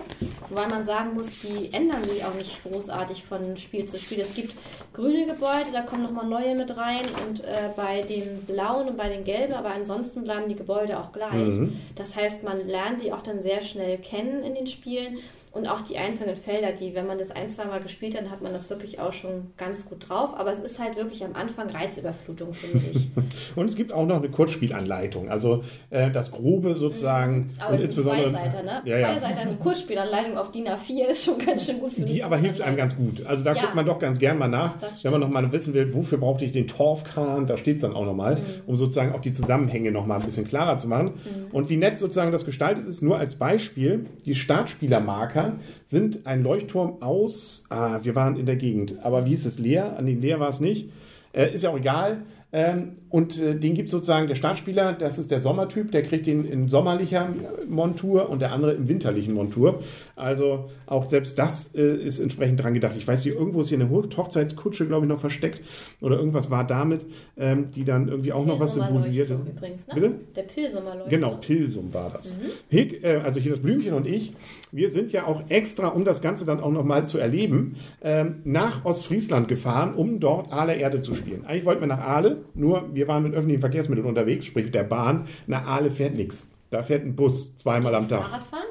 Weil 0.50 0.70
man 0.70 0.86
sagen 0.86 1.14
muss, 1.14 1.40
die 1.40 1.74
ändern 1.74 2.04
sich 2.06 2.24
auch 2.24 2.34
nicht 2.34 2.64
großartig 2.64 3.24
von 3.24 3.58
Spiel 3.58 3.86
zu 3.86 4.00
Spiel. 4.00 4.22
Es 4.22 4.34
gibt 4.34 4.56
grüne 4.94 5.26
Gebäude, 5.26 5.72
da 5.74 5.82
kommen 5.82 6.04
nochmal 6.04 6.28
neue 6.28 6.56
mit 6.56 6.76
rein 6.78 7.06
und 7.28 7.42
äh, 7.42 7.70
bei 7.76 8.02
den 8.02 8.46
blauen 8.46 8.88
und 8.88 8.98
bei 8.98 9.10
den 9.10 9.24
gelben, 9.26 9.54
aber 9.54 9.72
ansonsten 9.72 10.24
bleiben 10.24 10.48
die 10.48 10.56
Gebäude 10.56 10.98
auch 11.00 11.12
gleich. 11.12 11.54
Das 11.96 12.16
heißt, 12.16 12.44
man 12.44 12.68
lernt 12.68 13.02
die 13.02 13.12
auch 13.12 13.22
dann 13.22 13.42
sehr 13.42 13.62
schnell 13.62 13.98
kennen 13.98 14.44
in 14.44 14.56
den 14.56 14.68
Spielen. 14.68 15.18
Und 15.54 15.68
auch 15.68 15.82
die 15.82 15.98
einzelnen 15.98 16.38
Felder, 16.38 16.72
die, 16.72 16.96
wenn 16.96 17.08
man 17.08 17.18
das 17.18 17.30
ein, 17.32 17.50
zwei 17.50 17.66
Mal 17.66 17.82
gespielt 17.82 18.16
hat, 18.18 18.30
hat 18.30 18.42
man 18.42 18.54
das 18.54 18.70
wirklich 18.70 19.00
auch 19.02 19.12
schon 19.12 19.48
ganz 19.58 19.86
gut 19.86 20.08
drauf. 20.08 20.30
Aber 20.38 20.50
es 20.52 20.60
ist 20.60 20.80
halt 20.80 20.96
wirklich 20.96 21.26
am 21.26 21.36
Anfang 21.36 21.70
Reizüberflutung, 21.70 22.54
finde 22.54 22.80
ich. 22.92 23.10
Und 23.58 23.66
es 23.66 23.76
gibt 23.76 23.92
auch 23.92 24.06
noch 24.06 24.16
eine 24.18 24.30
Kurzspielanleitung, 24.30 25.30
also 25.30 25.64
äh, 25.90 26.10
das 26.10 26.32
Grobe 26.32 26.76
sozusagen. 26.76 27.50
Aber 27.60 27.72
und 27.72 27.76
es 27.76 27.82
sind 27.82 27.90
insbesondere- 27.98 28.32
Zweiseiter, 28.32 28.64
ne? 28.64 28.82
Ja, 28.86 28.98
ja. 29.00 29.20
Zweiseiter 29.20 29.50
mit 29.50 29.60
Kurzspielanleitung 29.60 30.38
auf 30.38 30.52
DIN 30.52 30.68
A4 30.70 31.06
ist 31.12 31.26
schon 31.26 31.38
ganz 31.38 31.66
schön 31.66 31.80
gut 31.80 31.92
für 31.92 32.02
Die 32.04 32.24
aber 32.24 32.38
hilft 32.38 32.62
einem 32.62 32.78
ganz 32.78 32.96
gut. 32.96 33.26
Also 33.26 33.44
da 33.44 33.54
Ja. 33.54 33.62
guckt 33.64 33.76
man 33.76 33.86
doch 33.86 34.00
ganz 34.00 34.20
gern 34.20 34.38
mal 34.38 34.48
nach, 34.48 34.76
wenn 35.04 35.12
man 35.12 35.20
noch 35.20 35.30
mal 35.30 35.52
wissen 35.52 35.74
will, 35.74 35.94
wofür 35.94 36.18
brauchte 36.18 36.46
ich 36.46 36.54
den 36.54 36.68
Torfkran, 36.68 37.46
da 37.48 37.58
steht 37.58 37.76
es 37.78 37.82
dann 37.82 37.94
auch 37.94 38.06
noch 38.06 38.16
mal, 38.16 38.36
Mhm. 38.36 38.42
um 38.68 38.78
sozusagen 38.78 39.14
auch 39.14 39.20
die 39.22 39.34
Zusammenhänge 39.34 39.92
noch 39.92 40.06
mal 40.06 40.16
ein 40.20 40.24
bisschen 40.26 40.48
klarer 40.48 40.78
zu 40.78 40.88
machen. 40.88 41.08
Mhm. 41.26 41.52
Und 41.52 41.70
wie 41.70 41.76
nett 41.76 41.98
sozusagen 41.98 42.32
das 42.32 42.46
gestaltet 42.46 42.86
ist, 42.86 43.02
nur 43.02 43.18
als 43.18 43.36
Beispiel, 43.36 44.06
die 44.26 44.36
Startspielermarker 44.36 45.41
sind 45.86 46.26
ein 46.26 46.44
Leuchtturm 46.44 47.02
aus, 47.02 47.66
ah, 47.70 48.00
wir 48.04 48.16
waren 48.16 48.38
in 48.38 48.46
der 48.46 48.56
Gegend, 48.56 48.98
aber 49.04 49.26
wie 49.26 49.30
hieß 49.30 49.46
es, 49.46 49.60
leer? 49.60 49.98
An 49.98 50.06
den 50.06 50.22
leer 50.22 50.40
war 50.40 50.50
es 50.50 50.60
nicht. 50.60 50.90
Äh, 51.34 51.54
ist 51.54 51.64
ja 51.64 51.70
auch 51.70 51.78
egal. 51.78 52.24
Ähm, 52.54 52.98
und 53.10 53.42
äh, 53.42 53.56
den 53.56 53.76
gibt 53.76 53.90
sozusagen 53.90 54.28
der 54.28 54.36
Startspieler, 54.36 54.94
das 54.94 55.18
ist 55.18 55.32
der 55.32 55.40
Sommertyp, 55.40 55.92
der 55.92 56.04
kriegt 56.04 56.28
den 56.28 56.46
in 56.46 56.68
sommerlicher 56.68 57.30
Montur 57.70 58.30
und 58.30 58.42
der 58.42 58.52
andere 58.52 58.74
im 58.74 58.90
winterlichen 58.90 59.34
Montur. 59.34 59.82
Also 60.18 60.70
auch 60.86 61.08
selbst 61.08 61.40
das 61.40 61.74
äh, 61.76 61.96
ist 61.96 62.20
entsprechend 62.20 62.62
dran 62.62 62.74
gedacht. 62.74 62.94
Ich 62.98 63.08
weiß 63.08 63.24
nicht, 63.24 63.36
irgendwo 63.36 63.62
ist 63.62 63.70
hier 63.70 63.80
eine 63.80 63.90
Ho- 63.90 64.04
Hochzeitskutsche, 64.16 64.86
glaube 64.86 65.06
ich, 65.06 65.10
noch 65.10 65.20
versteckt 65.20 65.62
oder 66.02 66.18
irgendwas 66.18 66.52
war 66.52 66.66
damit, 66.66 67.06
ähm, 67.38 67.66
die 67.74 67.86
dann 67.86 68.10
irgendwie 68.10 68.34
auch 68.34 68.46
noch 68.46 68.60
was 68.60 68.74
symbolisierte. 68.74 69.40
Übrigens, 69.50 69.88
ne? 69.88 69.94
Bitte? 69.94 70.12
Der 70.36 70.42
Pilsumer 70.44 70.84
Leuchtturm. 70.96 71.10
Genau, 71.10 71.38
Pilsum 71.40 71.94
war 71.94 72.12
das. 72.14 72.36
Hick, 72.70 73.04
äh, 73.04 73.22
also 73.24 73.40
hier 73.40 73.52
das 73.52 73.62
Blümchen 73.62 73.94
und 73.94 74.08
ich, 74.08 74.34
wir 74.74 74.90
sind 74.92 75.12
ja 75.12 75.26
auch 75.26 75.44
extra, 75.50 75.88
um 75.88 76.06
das 76.06 76.22
Ganze 76.22 76.46
dann 76.46 76.60
auch 76.62 76.72
nochmal 76.72 77.06
zu 77.06 77.18
erleben, 77.18 77.76
ähm, 78.04 78.36
nach 78.44 78.86
Ostfriesland 78.86 79.48
gefahren, 79.48 79.94
um 79.96 80.20
dort 80.20 80.52
Aale 80.52 80.76
Erde 80.76 81.02
zu 81.02 81.14
spielen. 81.16 81.46
Eigentlich 81.46 81.66
wollten 81.66 81.82
wir 81.82 81.88
nach 81.88 82.00
Aale, 82.00 82.41
nur 82.54 82.90
wir 82.94 83.08
waren 83.08 83.24
mit 83.24 83.34
öffentlichen 83.34 83.62
Verkehrsmitteln 83.62 84.08
unterwegs, 84.08 84.46
sprich 84.46 84.66
mit 84.66 84.76
der 84.76 84.84
Bahn. 84.84 85.26
Nach 85.48 85.66
Aale 85.66 85.92
fährt 85.92 86.16
nichts. 86.16 86.50
Da 86.70 86.84
fährt 86.84 87.04
ein 87.06 87.16
Bus 87.16 87.56
zweimal 87.58 87.94
am 87.96 88.08
Tag. 88.08 88.22
Fahrradfahren? 88.28 88.66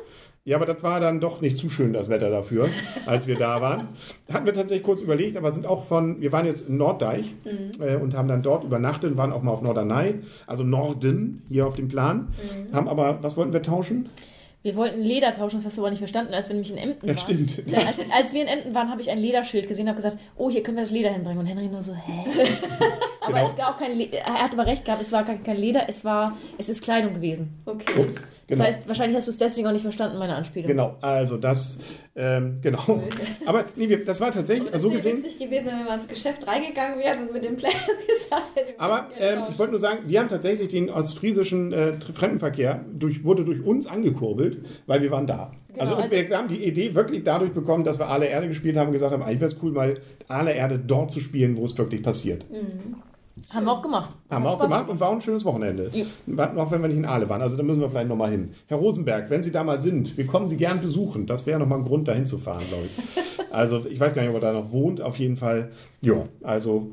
Ja, 0.47 0.57
aber 0.57 0.65
das 0.65 0.83
war 0.83 1.01
dann 1.01 1.21
doch 1.21 1.43
nicht 1.43 1.59
zu 1.59 1.69
schön, 1.69 1.93
das 1.93 2.09
Wetter 2.09 2.31
dafür, 2.31 2.67
als 3.07 3.27
wir 3.27 3.37
da 3.37 3.61
waren. 3.61 3.89
Hatten 4.33 4.47
wir 4.47 4.55
tatsächlich 4.55 4.85
kurz 4.85 5.01
überlegt, 5.03 5.37
aber 5.37 5.53
sind 5.53 5.67
auch 5.67 5.85
von, 5.85 6.21
wir 6.23 6.33
waren 6.33 6.47
jetzt 6.47 6.67
in 6.69 6.79
Norddeich 6.79 7.35
äh, 7.79 7.97
und 7.97 8.17
haben 8.17 8.27
dann 8.27 8.43
dort 8.43 8.65
übernachtet, 8.65 9.19
waren 9.19 9.33
auch 9.35 9.43
mal 9.43 9.51
auf 9.53 9.61
Norderney, 9.61 10.15
also 10.47 10.63
Norden 10.65 11.43
hier 11.51 11.67
auf 11.67 11.75
dem 11.77 11.89
Plan. 11.89 12.29
Haben 12.73 12.89
aber, 12.89 13.19
was 13.23 13.37
wollten 13.37 13.53
wir 13.53 13.61
tauschen? 13.63 14.09
Wir 14.63 14.77
wollten 14.77 15.01
Leder 15.01 15.33
tauschen, 15.33 15.57
das 15.57 15.67
hast 15.67 15.77
du 15.79 15.83
aber 15.83 15.91
nicht 15.91 16.01
verstanden, 16.01 16.35
als 16.35 16.49
wir 16.49 16.55
nämlich 16.55 16.71
in 16.73 16.79
Emden 16.79 17.07
Ja, 17.07 17.15
waren. 17.17 17.19
stimmt. 17.19 17.63
Als, 17.75 17.97
als 18.15 18.33
wir 18.35 18.43
in 18.43 18.49
Emden 18.49 18.75
waren, 18.75 18.91
habe 18.91 19.01
ich 19.03 19.11
ein 19.11 19.19
Lederschild 19.19 19.69
gesehen 19.69 19.85
und 19.85 19.89
habe 19.91 20.03
gesagt, 20.03 20.19
oh, 20.37 20.51
hier 20.51 20.63
können 20.63 20.77
wir 20.79 20.83
das 20.85 20.91
Leder 20.91 21.11
hinbringen. 21.11 21.39
Und 21.39 21.47
Henry 21.47 21.67
nur 21.69 21.83
so, 21.83 21.95
hä? 21.95 22.25
aber 23.21 23.35
Genau. 23.35 23.47
es 23.49 23.59
war 23.59 23.71
auch 23.71 23.77
kein 23.77 23.97
Leder, 23.97 24.19
er 24.19 24.35
hat 24.43 24.53
aber 24.53 24.67
recht 24.67 24.85
gehabt, 24.85 25.03
es 25.03 25.13
war 25.13 25.25
gar 25.25 25.37
kein 25.37 25.57
Leder, 25.57 25.89
es 25.89 26.05
war, 26.05 26.37
es 26.59 26.69
ist 26.69 26.83
Kleidung 26.83 27.15
gewesen. 27.15 27.61
Okay. 27.67 28.01
Ups, 28.01 28.15
Das 28.15 28.23
genau. 28.47 28.65
heißt, 28.65 28.89
wahrscheinlich 28.89 29.17
hast 29.17 29.27
du 29.29 29.31
es 29.33 29.39
deswegen 29.39 29.67
auch 29.69 29.73
nicht 29.73 29.83
verstanden, 29.83 30.19
meine 30.19 30.35
Anspielung. 30.35 30.69
Genau, 30.69 30.97
also 31.01 31.37
das, 31.37 31.79
ähm, 32.17 32.59
genau. 32.63 33.03
Aber 33.47 33.65
nee, 33.77 33.89
wir, 33.89 34.05
das 34.05 34.21
war 34.21 34.31
tatsächlich, 34.33 34.67
Das 34.67 34.75
also 34.75 34.87
so 34.89 34.93
wäre 34.95 35.03
gesehen, 35.03 35.23
witzig 35.25 35.39
gewesen, 35.39 35.67
wenn 35.67 35.85
wir 35.87 35.95
ins 35.95 36.09
Geschäft 36.09 36.47
reingegangen 36.47 36.99
wären 36.99 37.21
und 37.29 37.33
mit 37.33 37.45
dem 37.45 37.57
Plan 37.57 37.73
gesagt 38.09 38.57
hätten. 38.57 38.81
Aber 38.81 39.07
ähm, 39.19 39.43
ich 39.51 39.59
wollte 39.59 39.73
nur 39.73 39.81
sagen, 39.81 40.01
wir 40.07 40.21
haben 40.21 40.29
tatsächlich 40.29 40.69
den 40.69 40.91
ostfriesischen 40.91 41.73
äh, 41.73 41.93
Fremdenverkehr 42.15 42.85
durch, 42.93 43.25
wurde 43.25 43.45
durch 43.45 43.63
uns 43.65 43.87
angekurbelt, 43.87 44.65
weil 44.87 45.03
wir 45.03 45.11
waren 45.11 45.27
da. 45.27 45.53
Also, 45.79 45.95
und 45.97 46.03
also- 46.03 46.17
wir, 46.17 46.29
wir 46.29 46.39
haben 46.39 46.49
die 46.49 46.65
Idee 46.65 46.95
wirklich 46.95 47.25
dadurch 47.25 47.53
bekommen, 47.53 47.85
dass 47.85 47.99
wir 47.99 48.09
Aale 48.09 48.27
Erde 48.27 48.49
gespielt 48.49 48.77
haben 48.77 48.89
und 48.89 48.93
gesagt 48.93 49.13
haben, 49.13 49.23
eigentlich 49.23 49.41
wäre 49.41 49.51
es 49.53 49.57
cool, 49.63 49.73
mal 49.73 49.99
Aale 50.29 50.53
Erde 50.53 50.79
dort 50.79 51.11
zu 51.11 51.21
spielen, 51.21 51.57
wo 51.57 51.65
es 51.65 51.77
wirklich 51.79 52.03
passiert. 52.03 52.45
Haben 53.49 53.65
wir 53.65 53.73
auch 53.73 53.83
gemacht. 53.83 54.15
Haben 54.29 54.45
wir 54.45 54.51
auch 54.51 54.55
Spaß 54.55 54.71
gemacht 54.71 54.89
und 54.91 55.01
war 55.01 55.09
auch 55.09 55.15
ein 55.15 55.21
schönes 55.21 55.45
Wochenende. 55.45 55.91
Ja. 55.93 56.55
Auch 56.57 56.71
wenn 56.71 56.83
wir 56.83 56.89
nicht 56.89 56.99
in 56.99 57.07
Aale 57.07 57.29
waren. 57.29 57.41
Also 57.41 57.57
da 57.57 57.63
müssen 57.63 57.81
wir 57.81 57.89
vielleicht 57.89 58.09
nochmal 58.09 58.31
hin. 58.31 58.51
Herr 58.67 58.77
Rosenberg, 58.77 59.31
wenn 59.31 59.43
Sie 59.43 59.51
da 59.51 59.65
mal 59.65 59.81
sind, 59.81 60.17
wir 60.17 60.27
kommen 60.27 60.47
Sie 60.47 60.57
gern 60.57 60.81
besuchen. 60.81 61.27
Das 61.27 61.47
wäre 61.47 61.59
nochmal 61.59 61.79
ein 61.79 61.85
Grund, 61.85 62.07
dahin 62.07 62.27
zu 62.27 62.39
fahren, 62.39 62.63
glaube 62.69 62.85
ich. 62.87 62.91
Also 63.53 63.85
ich 63.91 63.99
weiß 63.99 64.15
gar 64.15 64.23
nicht, 64.23 64.29
ob 64.29 64.37
er 64.37 64.41
da 64.41 64.53
noch 64.53 64.71
wohnt. 64.71 65.01
Auf 65.01 65.19
jeden 65.19 65.37
Fall. 65.37 65.73
Ja, 66.03 66.23
also 66.45 66.91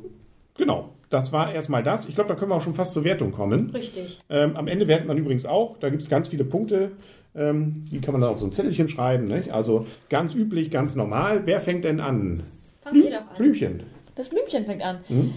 genau. 0.56 0.90
Das 1.12 1.32
war 1.32 1.54
erstmal 1.54 1.84
das. 1.84 2.10
Ich 2.10 2.16
glaube, 2.16 2.30
da 2.30 2.34
können 2.36 2.50
wir 2.50 2.56
auch 2.56 2.64
schon 2.64 2.74
fast 2.74 2.94
zur 2.94 3.04
Wertung 3.04 3.32
kommen. 3.32 3.70
Richtig. 3.70 4.18
Ähm, 4.28 4.58
am 4.58 4.68
Ende 4.68 4.88
wertet 4.88 5.08
man 5.08 5.20
übrigens 5.20 5.46
auch. 5.46 5.78
Da 5.78 5.90
gibt 5.90 6.02
es 6.02 6.10
ganz 6.10 6.30
viele 6.30 6.44
Punkte. 6.46 6.94
Ähm, 7.36 7.86
die 7.92 8.02
kann 8.02 8.14
man 8.14 8.22
dann 8.22 8.32
auf 8.32 8.40
so 8.40 8.46
ein 8.46 8.52
Zettelchen 8.52 8.90
schreiben. 8.90 9.28
Nicht? 9.28 9.52
Also 9.52 9.86
ganz 10.10 10.34
üblich, 10.36 10.72
ganz 10.72 10.96
normal. 10.96 11.46
Wer 11.46 11.60
fängt 11.62 11.84
denn 11.84 12.00
an? 12.00 12.44
Fangen 12.82 13.04
wir 13.04 13.12
doch 13.12 13.18
an. 13.20 13.36
Blümchen. 13.38 13.84
Das 14.16 14.30
Blümchen 14.30 14.66
fängt 14.66 14.82
an. 14.82 15.00
Hm? 15.08 15.34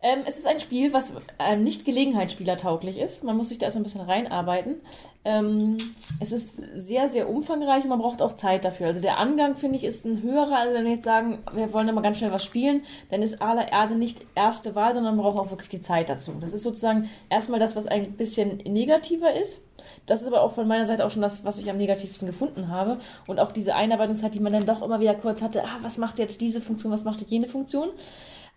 Ähm, 0.00 0.20
es 0.26 0.38
ist 0.38 0.46
ein 0.46 0.60
Spiel, 0.60 0.92
was 0.92 1.12
ähm, 1.40 1.64
nicht 1.64 1.84
gelegenheitsspielertauglich 1.84 2.98
ist. 2.98 3.24
Man 3.24 3.36
muss 3.36 3.48
sich 3.48 3.58
da 3.58 3.66
erst 3.66 3.76
ein 3.76 3.82
bisschen 3.82 4.00
reinarbeiten. 4.00 4.76
Ähm, 5.24 5.76
es 6.20 6.30
ist 6.30 6.54
sehr, 6.76 7.08
sehr 7.10 7.28
umfangreich 7.28 7.82
und 7.82 7.90
man 7.90 7.98
braucht 7.98 8.22
auch 8.22 8.36
Zeit 8.36 8.64
dafür. 8.64 8.86
Also 8.86 9.00
der 9.00 9.18
Angang, 9.18 9.56
finde 9.56 9.76
ich, 9.76 9.82
ist 9.82 10.04
ein 10.04 10.22
höherer. 10.22 10.56
Also 10.56 10.74
wenn 10.74 10.84
wir 10.84 10.92
jetzt 10.92 11.04
sagen, 11.04 11.40
wir 11.52 11.72
wollen 11.72 11.88
da 11.88 11.92
mal 11.92 12.02
ganz 12.02 12.18
schnell 12.18 12.32
was 12.32 12.44
spielen, 12.44 12.82
dann 13.10 13.22
ist 13.22 13.42
aller 13.42 13.72
Erde 13.72 13.96
nicht 13.96 14.24
erste 14.36 14.76
Wahl, 14.76 14.94
sondern 14.94 15.16
man 15.16 15.24
braucht 15.24 15.38
auch 15.38 15.50
wirklich 15.50 15.68
die 15.68 15.80
Zeit 15.80 16.08
dazu. 16.08 16.32
Das 16.40 16.52
ist 16.52 16.62
sozusagen 16.62 17.10
erstmal 17.28 17.58
das, 17.58 17.74
was 17.74 17.88
ein 17.88 18.12
bisschen 18.12 18.58
negativer 18.58 19.34
ist. 19.34 19.64
Das 20.06 20.22
ist 20.22 20.28
aber 20.28 20.42
auch 20.42 20.52
von 20.52 20.68
meiner 20.68 20.86
Seite 20.86 21.04
auch 21.04 21.10
schon 21.10 21.22
das, 21.22 21.44
was 21.44 21.58
ich 21.58 21.70
am 21.70 21.76
negativsten 21.76 22.28
gefunden 22.28 22.68
habe. 22.68 22.98
Und 23.26 23.40
auch 23.40 23.50
diese 23.50 23.74
Einarbeitungszeit, 23.74 24.32
die 24.32 24.40
man 24.40 24.52
dann 24.52 24.66
doch 24.66 24.80
immer 24.82 25.00
wieder 25.00 25.14
kurz 25.14 25.42
hatte, 25.42 25.64
ah, 25.64 25.78
was 25.82 25.98
macht 25.98 26.20
jetzt 26.20 26.40
diese 26.40 26.60
Funktion, 26.60 26.92
was 26.92 27.02
macht 27.02 27.20
jene 27.28 27.48
Funktion. 27.48 27.88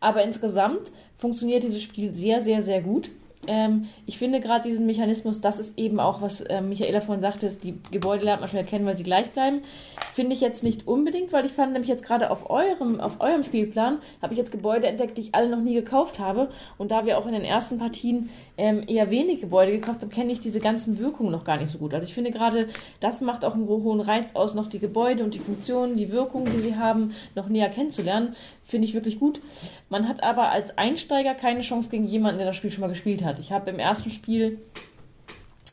Aber 0.01 0.23
insgesamt 0.23 0.91
funktioniert 1.15 1.63
dieses 1.63 1.81
Spiel 1.81 2.13
sehr, 2.13 2.41
sehr, 2.41 2.61
sehr 2.61 2.81
gut. 2.81 3.11
Ähm, 3.47 3.87
ich 4.05 4.19
finde 4.19 4.39
gerade 4.39 4.67
diesen 4.67 4.85
Mechanismus, 4.85 5.41
das 5.41 5.59
ist 5.59 5.77
eben 5.77 5.99
auch, 5.99 6.21
was 6.21 6.43
ähm, 6.49 6.69
Michaela 6.69 7.01
vorhin 7.01 7.21
sagte, 7.21 7.47
ist, 7.47 7.63
die 7.63 7.75
Gebäude 7.89 8.23
lernt 8.23 8.41
man 8.41 8.49
schnell 8.49 8.63
kennen, 8.63 8.85
weil 8.85 8.97
sie 8.97 9.03
gleich 9.03 9.31
bleiben. 9.31 9.61
Finde 10.13 10.35
ich 10.35 10.41
jetzt 10.41 10.63
nicht 10.63 10.87
unbedingt, 10.87 11.33
weil 11.33 11.45
ich 11.45 11.53
fand 11.53 11.73
nämlich 11.73 11.89
jetzt 11.89 12.03
gerade 12.03 12.29
auf 12.29 12.49
eurem, 12.49 12.99
auf 12.99 13.19
eurem 13.19 13.43
Spielplan, 13.43 13.97
habe 14.21 14.33
ich 14.33 14.37
jetzt 14.37 14.51
Gebäude 14.51 14.87
entdeckt, 14.87 15.17
die 15.17 15.21
ich 15.21 15.35
alle 15.35 15.49
noch 15.49 15.61
nie 15.61 15.73
gekauft 15.73 16.19
habe. 16.19 16.51
Und 16.77 16.91
da 16.91 17.05
wir 17.05 17.17
auch 17.17 17.25
in 17.25 17.33
den 17.33 17.43
ersten 17.43 17.79
Partien 17.79 18.29
ähm, 18.57 18.83
eher 18.87 19.09
wenig 19.09 19.41
Gebäude 19.41 19.71
gekauft 19.71 20.01
haben, 20.01 20.11
kenne 20.11 20.31
ich 20.31 20.39
diese 20.39 20.59
ganzen 20.59 20.99
Wirkungen 20.99 21.31
noch 21.31 21.43
gar 21.43 21.57
nicht 21.57 21.71
so 21.71 21.79
gut. 21.79 21.93
Also 21.93 22.05
ich 22.05 22.13
finde 22.13 22.31
gerade, 22.31 22.67
das 22.99 23.21
macht 23.21 23.43
auch 23.43 23.55
einen 23.55 23.67
hohen 23.67 24.01
Reiz 24.01 24.35
aus, 24.35 24.53
noch 24.53 24.67
die 24.67 24.79
Gebäude 24.79 25.23
und 25.23 25.33
die 25.33 25.39
Funktionen, 25.39 25.95
die 25.95 26.11
Wirkungen, 26.11 26.45
die 26.45 26.59
sie 26.59 26.75
haben, 26.75 27.15
noch 27.33 27.47
näher 27.47 27.69
kennenzulernen. 27.69 28.35
Finde 28.71 28.87
ich 28.87 28.93
wirklich 28.93 29.19
gut. 29.19 29.41
Man 29.89 30.07
hat 30.07 30.23
aber 30.23 30.49
als 30.49 30.77
Einsteiger 30.77 31.35
keine 31.35 31.59
Chance 31.59 31.89
gegen 31.89 32.05
jemanden, 32.05 32.37
der 32.37 32.47
das 32.47 32.55
Spiel 32.55 32.71
schon 32.71 32.79
mal 32.79 32.87
gespielt 32.87 33.21
hat. 33.21 33.37
Ich 33.37 33.51
habe 33.51 33.69
im 33.69 33.79
ersten 33.79 34.09
Spiel 34.09 34.61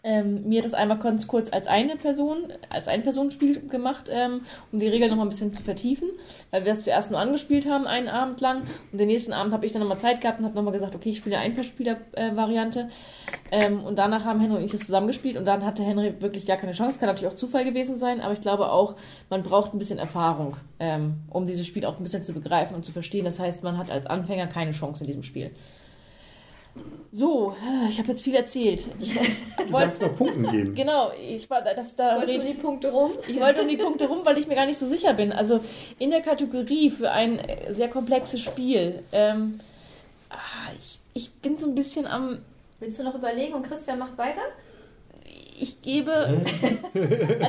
ähm, 0.04 0.48
mir 0.48 0.62
das 0.62 0.74
einmal 0.74 0.98
ganz 0.98 1.26
kurz 1.26 1.52
als 1.52 1.66
eine 1.66 1.96
Person, 1.96 2.52
als 2.70 2.88
Ein-Personen-Spiel 2.88 3.68
gemacht, 3.68 4.08
ähm, 4.10 4.42
um 4.70 4.78
die 4.78 4.86
Regeln 4.86 5.10
noch 5.10 5.16
mal 5.16 5.24
ein 5.24 5.28
bisschen 5.28 5.52
zu 5.54 5.62
vertiefen, 5.62 6.08
weil 6.50 6.64
wir 6.64 6.72
das 6.72 6.84
zuerst 6.84 7.10
nur 7.10 7.18
angespielt 7.18 7.68
haben, 7.68 7.86
einen 7.86 8.08
Abend 8.08 8.40
lang. 8.40 8.62
Und 8.92 8.98
den 8.98 9.08
nächsten 9.08 9.32
Abend 9.32 9.52
habe 9.52 9.66
ich 9.66 9.72
dann 9.72 9.80
nochmal 9.80 9.98
Zeit 9.98 10.20
gehabt 10.20 10.38
und 10.38 10.44
habe 10.44 10.54
nochmal 10.54 10.72
gesagt, 10.72 10.94
okay, 10.94 11.10
ich 11.10 11.18
spiele 11.18 11.38
eine 11.38 11.56
Ein-Spieler-Variante. 11.56 12.88
Ähm, 13.50 13.80
und 13.80 13.98
danach 13.98 14.24
haben 14.24 14.40
Henry 14.40 14.58
und 14.58 14.64
ich 14.64 14.72
das 14.72 14.82
zusammengespielt 14.82 15.36
und 15.36 15.46
dann 15.46 15.64
hatte 15.64 15.82
Henry 15.82 16.14
wirklich 16.20 16.46
gar 16.46 16.56
keine 16.56 16.72
Chance. 16.72 17.00
Kann 17.00 17.08
natürlich 17.08 17.32
auch 17.32 17.36
Zufall 17.36 17.64
gewesen 17.64 17.98
sein, 17.98 18.20
aber 18.20 18.32
ich 18.32 18.40
glaube 18.40 18.70
auch, 18.70 18.94
man 19.30 19.42
braucht 19.42 19.74
ein 19.74 19.78
bisschen 19.78 19.98
Erfahrung, 19.98 20.56
ähm, 20.78 21.16
um 21.28 21.46
dieses 21.46 21.66
Spiel 21.66 21.84
auch 21.84 21.96
ein 21.96 22.02
bisschen 22.02 22.24
zu 22.24 22.32
begreifen 22.32 22.76
und 22.76 22.84
zu 22.84 22.92
verstehen. 22.92 23.24
Das 23.24 23.40
heißt, 23.40 23.64
man 23.64 23.78
hat 23.78 23.90
als 23.90 24.06
Anfänger 24.06 24.46
keine 24.46 24.70
Chance 24.70 25.02
in 25.02 25.08
diesem 25.08 25.22
Spiel. 25.24 25.50
So, 27.10 27.54
ich 27.88 27.98
habe 27.98 28.08
jetzt 28.08 28.22
viel 28.22 28.34
erzählt. 28.34 28.82
Ich 29.00 29.14
Du 29.56 29.72
darfst 29.72 30.00
noch 30.02 30.14
Punkten 30.14 30.50
geben. 30.50 30.74
Genau, 30.74 31.10
ich 31.18 31.48
war 31.48 31.62
das 31.62 31.96
da. 31.96 32.16
Wolltest 32.16 32.28
red- 32.38 32.40
um 32.40 32.46
die 32.46 32.60
Punkte 32.60 32.90
rum? 32.92 33.12
ich 33.26 33.40
wollte 33.40 33.62
um 33.62 33.68
die 33.68 33.76
Punkte 33.78 34.06
rum, 34.08 34.18
weil 34.24 34.36
ich 34.38 34.46
mir 34.46 34.54
gar 34.54 34.66
nicht 34.66 34.78
so 34.78 34.86
sicher 34.86 35.14
bin. 35.14 35.32
Also 35.32 35.60
in 35.98 36.10
der 36.10 36.20
Kategorie 36.20 36.90
für 36.90 37.10
ein 37.10 37.38
äh, 37.38 37.72
sehr 37.72 37.88
komplexes 37.88 38.40
Spiel. 38.40 39.02
Ähm, 39.12 39.60
ah, 40.28 40.36
ich, 40.78 40.98
ich 41.14 41.32
bin 41.32 41.56
so 41.56 41.66
ein 41.66 41.74
bisschen 41.74 42.06
am. 42.06 42.38
Willst 42.78 42.98
du 43.00 43.04
noch 43.04 43.14
überlegen 43.14 43.54
und 43.54 43.62
Christian 43.62 43.98
macht 43.98 44.16
weiter? 44.18 44.42
Ich 45.60 45.80
gebe. 45.82 46.12
Also 46.12 46.40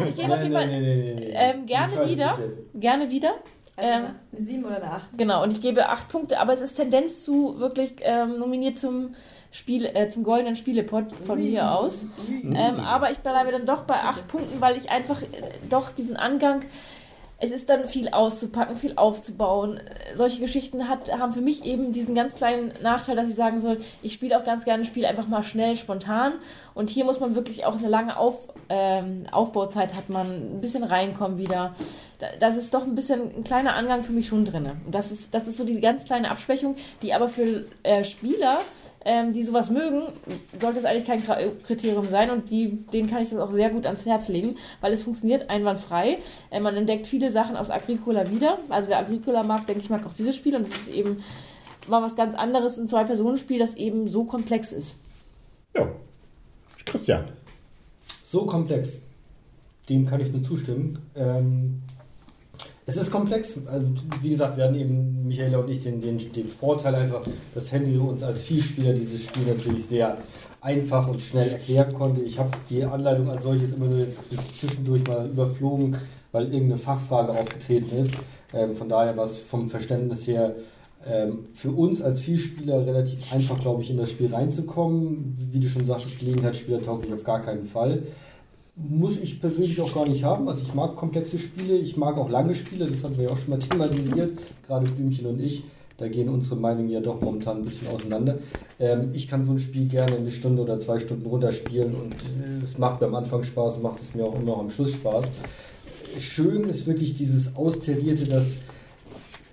ich 0.09 0.15
gebe 0.15 0.33
auf 0.33 0.41
jeden 0.41 0.53
Fall 0.53 0.69
ähm, 0.71 1.65
gerne 1.67 2.09
wieder. 2.09 2.37
gerne 2.73 3.09
wieder. 3.11 3.35
Also 3.79 3.93
Ähm, 3.93 4.05
eine 4.31 4.41
7 4.41 4.65
oder 4.65 4.75
eine 4.77 4.91
8? 4.91 5.17
Genau, 5.17 5.43
und 5.43 5.51
ich 5.51 5.61
gebe 5.61 5.87
acht 5.89 6.09
Punkte, 6.09 6.39
aber 6.39 6.53
es 6.53 6.61
ist 6.61 6.75
Tendenz 6.75 7.23
zu 7.23 7.59
wirklich 7.59 7.95
ähm, 8.01 8.37
nominiert 8.39 8.77
zum 8.77 9.15
Spiel, 9.51 9.85
äh, 9.85 10.09
zum 10.09 10.23
goldenen 10.23 10.55
Spielepot 10.55 11.05
von 11.25 11.39
mir 11.41 11.71
aus. 11.71 12.05
Ähm, 12.43 12.79
aber 12.79 13.11
ich 13.11 13.17
bleibe 13.19 13.51
dann 13.51 13.65
doch 13.65 13.83
bei 13.83 13.95
acht 13.95 14.27
Punkten, 14.27 14.61
weil 14.61 14.77
ich 14.77 14.91
einfach 14.91 15.21
äh, 15.21 15.27
doch 15.69 15.91
diesen 15.91 16.17
Angang. 16.17 16.61
Es 17.41 17.51
ist 17.51 17.69
dann 17.69 17.87
viel 17.87 18.09
auszupacken, 18.09 18.75
viel 18.75 18.93
aufzubauen. 18.97 19.79
Solche 20.15 20.41
Geschichten 20.41 20.89
hat, 20.89 21.09
haben 21.17 21.31
für 21.31 21.39
mich 21.41 21.63
eben 21.63 21.93
diesen 21.93 22.13
ganz 22.13 22.35
kleinen 22.35 22.73
Nachteil, 22.81 23.15
dass 23.15 23.29
ich 23.29 23.35
sagen 23.35 23.59
soll, 23.59 23.79
ich 24.01 24.11
spiele 24.13 24.37
auch 24.37 24.43
ganz 24.43 24.65
gerne 24.65 24.83
ein 24.83 24.85
Spiel 24.85 25.05
einfach 25.05 25.27
mal 25.27 25.41
schnell, 25.43 25.77
spontan. 25.77 26.33
Und 26.73 26.89
hier 26.89 27.05
muss 27.05 27.21
man 27.21 27.35
wirklich 27.35 27.65
auch 27.65 27.77
eine 27.77 27.87
lange 27.87 28.17
Auf, 28.17 28.49
ähm, 28.67 29.23
Aufbauzeit 29.31 29.93
hat 29.95 30.09
man, 30.09 30.27
ein 30.57 30.61
bisschen 30.61 30.83
reinkommen 30.83 31.37
wieder. 31.37 31.75
Da- 32.19 32.27
Das 32.41 32.57
ist 32.57 32.73
doch 32.73 32.83
ein 32.85 32.95
bisschen 32.95 33.21
ein 33.37 33.43
kleiner 33.45 33.75
Angang 33.75 34.03
für 34.03 34.11
mich 34.11 34.27
schon 34.27 34.43
drin. 34.43 34.69
Und 34.85 34.93
das 34.93 35.09
ist, 35.11 35.33
das 35.33 35.47
ist 35.47 35.55
so 35.57 35.63
die 35.63 35.79
ganz 35.79 36.03
kleine 36.03 36.31
Abschwächung, 36.31 36.75
die 37.01 37.13
aber 37.13 37.29
für 37.29 37.65
äh, 37.83 38.03
Spieler, 38.03 38.59
ähm, 39.05 39.33
die 39.33 39.43
sowas 39.43 39.69
mögen, 39.69 40.03
sollte 40.59 40.79
es 40.79 40.85
eigentlich 40.85 41.05
kein 41.05 41.23
Kriterium 41.63 42.07
sein 42.09 42.29
und 42.29 42.49
die, 42.49 42.85
denen 42.91 43.09
kann 43.09 43.21
ich 43.21 43.29
das 43.29 43.39
auch 43.39 43.51
sehr 43.51 43.69
gut 43.69 43.85
ans 43.85 44.05
Herz 44.05 44.27
legen, 44.27 44.57
weil 44.81 44.93
es 44.93 45.03
funktioniert 45.03 45.49
einwandfrei. 45.49 46.19
Äh, 46.51 46.59
man 46.59 46.75
entdeckt 46.75 47.07
viele 47.07 47.31
Sachen 47.31 47.55
aus 47.55 47.69
Agricola 47.69 48.29
wieder. 48.29 48.59
Also 48.69 48.89
wer 48.89 48.99
Agricola 48.99 49.43
mag, 49.43 49.65
denke 49.67 49.81
ich, 49.81 49.89
mag 49.89 50.05
auch 50.05 50.13
dieses 50.13 50.35
Spiel 50.35 50.55
und 50.55 50.63
es 50.63 50.73
ist 50.73 50.89
eben 50.89 51.23
mal 51.87 52.01
was 52.01 52.15
ganz 52.15 52.35
anderes, 52.35 52.77
ein 52.77 52.87
Zwei-Personen-Spiel, 52.87 53.59
das 53.59 53.75
eben 53.75 54.07
so 54.07 54.25
komplex 54.25 54.71
ist. 54.71 54.95
Ja. 55.75 55.87
Christian. 56.85 57.25
So 58.25 58.45
komplex. 58.45 58.99
Dem 59.87 60.05
kann 60.05 60.19
ich 60.19 60.31
nur 60.31 60.43
zustimmen. 60.43 60.99
Ähm, 61.15 61.81
es 62.89 62.97
ist 62.97 63.11
komplex. 63.11 63.55
Also, 63.67 63.87
wie 64.21 64.29
gesagt, 64.29 64.57
wir 64.57 64.63
hatten 64.63 64.75
eben, 64.75 65.27
Michaela 65.27 65.59
und 65.59 65.69
ich, 65.69 65.81
den, 65.81 66.01
den, 66.01 66.17
den 66.17 66.47
Vorteil 66.47 66.95
einfach, 66.95 67.21
dass 67.53 67.71
Henry 67.71 67.97
uns 67.97 68.23
als 68.23 68.43
Vielspieler 68.43 68.93
dieses 68.93 69.25
Spiel 69.25 69.43
natürlich 69.43 69.85
sehr 69.85 70.17
einfach 70.59 71.07
und 71.07 71.21
schnell 71.21 71.49
erklären 71.49 71.93
konnte. 71.93 72.21
Ich 72.21 72.39
habe 72.39 72.49
die 72.69 72.83
Anleitung 72.83 73.29
als 73.29 73.43
solches 73.43 73.73
immer 73.73 73.85
nur 73.85 74.07
bis 74.29 74.59
zwischendurch 74.59 75.05
mal 75.07 75.27
überflogen, 75.27 75.97
weil 76.31 76.45
irgendeine 76.45 76.77
Fachfrage 76.77 77.31
aufgetreten 77.31 77.95
ist. 77.95 78.13
Ähm, 78.53 78.75
von 78.75 78.89
daher 78.89 79.15
war 79.15 79.25
es 79.25 79.37
vom 79.37 79.69
Verständnis 79.69 80.27
her 80.27 80.55
ähm, 81.07 81.45
für 81.53 81.71
uns 81.71 82.01
als 82.01 82.21
Vielspieler 82.21 82.85
relativ 82.87 83.31
einfach, 83.31 83.59
glaube 83.61 83.83
ich, 83.83 83.91
in 83.91 83.97
das 83.97 84.09
Spiel 84.09 84.33
reinzukommen. 84.33 85.35
Wie 85.51 85.59
du 85.59 85.69
schon 85.69 85.85
sagtest, 85.85 86.19
Gelegenheitsspieler 86.19 86.81
tauglich 86.81 87.13
auf 87.13 87.23
gar 87.23 87.39
keinen 87.39 87.65
Fall. 87.65 88.01
Muss 88.87 89.19
ich 89.21 89.41
persönlich 89.41 89.79
auch 89.81 89.93
gar 89.93 90.07
nicht 90.07 90.23
haben. 90.23 90.47
Also 90.47 90.63
ich 90.63 90.73
mag 90.73 90.95
komplexe 90.95 91.37
Spiele, 91.37 91.77
ich 91.77 91.97
mag 91.97 92.17
auch 92.17 92.29
lange 92.29 92.55
Spiele, 92.55 92.87
das 92.87 93.03
hatten 93.03 93.17
wir 93.17 93.25
ja 93.25 93.31
auch 93.31 93.37
schon 93.37 93.49
mal 93.49 93.59
thematisiert, 93.59 94.33
gerade 94.65 94.89
Blümchen 94.89 95.25
und 95.25 95.39
ich. 95.39 95.63
Da 95.97 96.07
gehen 96.07 96.29
unsere 96.29 96.55
Meinungen 96.55 96.89
ja 96.89 97.01
doch 97.01 97.19
momentan 97.19 97.57
ein 97.57 97.65
bisschen 97.65 97.89
auseinander. 97.89 98.37
Ähm, 98.79 99.09
ich 99.11 99.27
kann 99.27 99.43
so 99.43 99.51
ein 99.51 99.59
Spiel 99.59 99.89
gerne 99.89 100.15
eine 100.15 100.31
Stunde 100.31 100.61
oder 100.61 100.79
zwei 100.79 100.97
Stunden 100.97 101.25
runterspielen 101.25 101.93
und 101.93 102.13
äh, 102.13 102.63
es 102.63 102.77
macht 102.77 103.01
mir 103.01 103.07
am 103.07 103.15
Anfang 103.15 103.43
Spaß, 103.43 103.81
macht 103.81 104.01
es 104.01 104.15
mir 104.15 104.23
auch 104.23 104.39
immer 104.39 104.57
am 104.57 104.69
Schluss 104.69 104.93
Spaß. 104.93 105.25
Schön 106.21 106.63
ist 106.63 106.87
wirklich 106.87 107.15
dieses 107.15 107.55
Austarierte, 107.57 108.25
dass 108.25 108.59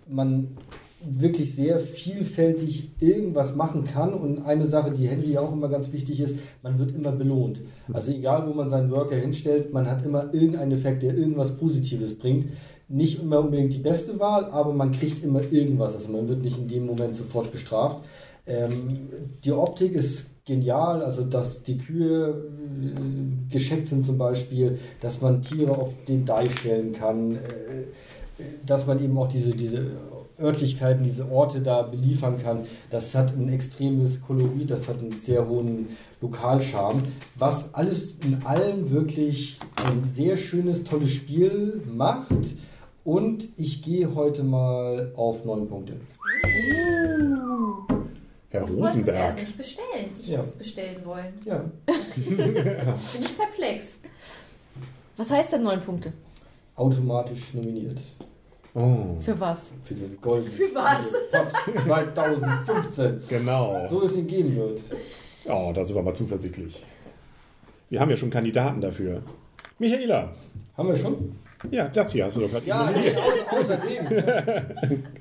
man 0.08 0.56
wirklich 1.04 1.54
sehr 1.54 1.78
vielfältig 1.78 2.90
irgendwas 3.00 3.54
machen 3.54 3.84
kann 3.84 4.14
und 4.14 4.44
eine 4.44 4.66
Sache, 4.66 4.90
die 4.90 5.08
Henry 5.08 5.36
auch 5.36 5.52
immer 5.52 5.68
ganz 5.68 5.92
wichtig 5.92 6.20
ist, 6.20 6.36
man 6.62 6.78
wird 6.78 6.94
immer 6.94 7.12
belohnt. 7.12 7.60
Also 7.92 8.12
egal, 8.12 8.48
wo 8.48 8.54
man 8.54 8.68
seinen 8.68 8.90
Worker 8.90 9.16
hinstellt, 9.16 9.72
man 9.72 9.88
hat 9.88 10.04
immer 10.04 10.32
irgendeinen 10.32 10.72
Effekt, 10.72 11.02
der 11.02 11.16
irgendwas 11.16 11.56
Positives 11.56 12.18
bringt. 12.18 12.46
Nicht 12.88 13.20
immer 13.20 13.40
unbedingt 13.40 13.74
die 13.74 13.78
beste 13.78 14.18
Wahl, 14.20 14.46
aber 14.46 14.72
man 14.72 14.92
kriegt 14.92 15.24
immer 15.24 15.42
irgendwas. 15.50 15.94
Also 15.94 16.10
man 16.10 16.28
wird 16.28 16.42
nicht 16.42 16.58
in 16.58 16.68
dem 16.68 16.86
Moment 16.86 17.14
sofort 17.14 17.52
bestraft. 17.52 17.98
Ähm, 18.46 19.08
die 19.44 19.52
Optik 19.52 19.94
ist 19.94 20.26
genial, 20.46 21.02
also 21.02 21.24
dass 21.24 21.62
die 21.64 21.76
Kühe 21.76 22.28
äh, 22.28 23.52
gescheckt 23.52 23.88
sind 23.88 24.06
zum 24.06 24.16
Beispiel, 24.16 24.78
dass 25.00 25.20
man 25.20 25.42
Tiere 25.42 25.72
auf 25.72 25.92
den 26.06 26.24
Deich 26.24 26.56
stellen 26.56 26.92
kann, 26.92 27.34
äh, 27.34 27.38
dass 28.64 28.86
man 28.86 29.02
eben 29.02 29.18
auch 29.18 29.26
diese, 29.26 29.50
diese 29.50 29.98
Örtlichkeiten, 30.38 31.02
diese 31.04 31.30
Orte 31.30 31.60
da 31.60 31.82
beliefern 31.82 32.38
kann. 32.42 32.66
Das 32.90 33.14
hat 33.14 33.32
ein 33.36 33.48
extremes 33.48 34.20
Kolorit, 34.22 34.70
das 34.70 34.88
hat 34.88 34.98
einen 35.00 35.18
sehr 35.20 35.46
hohen 35.48 35.88
Lokalcharme, 36.20 37.02
was 37.36 37.72
alles 37.74 38.16
in 38.24 38.42
allem 38.44 38.90
wirklich 38.90 39.58
ein 39.86 40.04
sehr 40.04 40.36
schönes, 40.36 40.84
tolles 40.84 41.10
Spiel 41.12 41.82
macht. 41.86 42.28
Und 43.04 43.48
ich 43.56 43.82
gehe 43.82 44.14
heute 44.14 44.42
mal 44.42 45.12
auf 45.16 45.44
neun 45.44 45.68
Punkte. 45.68 45.94
Herr 48.50 48.64
Du 48.66 48.76
wolltest 48.78 48.96
es 49.02 49.08
erst 49.08 49.36
Rosenberg. 49.36 49.36
nicht 49.40 49.56
bestellen. 49.56 50.10
Ich 50.20 50.28
Ja. 50.28 50.38
muss 50.38 50.46
es 50.48 50.52
bestellen 50.54 51.04
wollen. 51.04 51.34
Ja, 51.44 51.58
Bin 52.16 52.38
ich 53.20 53.36
perplex. 53.36 53.98
Was 55.16 55.30
heißt 55.30 55.52
denn 55.54 55.62
neun 55.62 55.80
Punkte? 55.80 56.12
automatisch 56.78 57.54
nominiert 57.54 57.98
Oh, 58.78 59.16
Für 59.20 59.40
was? 59.40 59.72
für 59.84 59.94
den 59.94 60.20
Golden 60.20 60.50
Für 60.50 60.74
was? 60.74 60.98
Pot 61.32 61.82
2015. 61.84 63.22
genau. 63.28 63.86
So 63.88 64.02
es 64.02 64.16
ihn 64.16 64.26
geben 64.26 64.54
wird. 64.54 64.80
Oh, 65.48 65.72
da 65.74 65.82
sind 65.82 65.96
wir 65.96 66.02
mal 66.02 66.12
zuversichtlich. 66.14 66.84
Wir 67.88 68.00
haben 68.00 68.10
ja 68.10 68.16
schon 68.18 68.28
Kandidaten 68.28 68.82
dafür. 68.82 69.22
Michaela. 69.78 70.30
Haben 70.76 70.88
wir 70.90 70.96
schon? 70.96 71.32
Ja, 71.70 71.88
das 71.88 72.12
hier 72.12 72.26
hast 72.26 72.36
du 72.36 72.40
doch 72.42 72.50
gerade 72.50 72.66
Ja, 72.66 72.86
au 72.90 73.56
außerdem. 73.56 74.06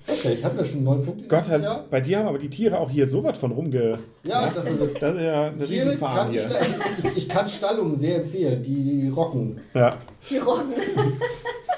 Okay, 0.07 0.33
ich 0.33 0.43
habe 0.43 0.57
ja 0.57 0.63
schon 0.65 0.83
neun 0.83 1.05
Punkte. 1.05 1.27
Gott, 1.29 1.47
Jahr. 1.47 1.85
bei 1.89 2.01
dir 2.01 2.19
haben 2.19 2.27
aber 2.27 2.37
die 2.39 2.49
Tiere 2.49 2.77
auch 2.77 2.89
hier 2.89 3.07
so 3.07 3.23
was 3.23 3.37
von 3.37 3.51
rumge... 3.51 3.99
Ja, 4.23 4.49
das 4.49 4.65
ist 4.69 4.81
Das 4.99 5.15
ist 5.15 5.21
ja 5.21 5.43
eine 5.45 5.57
Tiere 5.59 5.85
Riesenfarm 5.85 6.15
kann 6.15 6.31
hier. 6.31 6.41
Stall- 6.41 7.11
ich 7.15 7.29
kann 7.29 7.47
Stallungen 7.47 7.97
sehr 7.97 8.17
empfehlen, 8.17 8.61
die, 8.61 8.83
die 8.83 9.07
rocken 9.09 9.61
Ja. 9.73 9.95
Die 10.29 10.37
Rocken. 10.39 10.73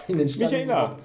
in 0.07 0.17
den 0.17 0.27
Stallungen. 0.27 0.65
Michaela. 0.67 0.95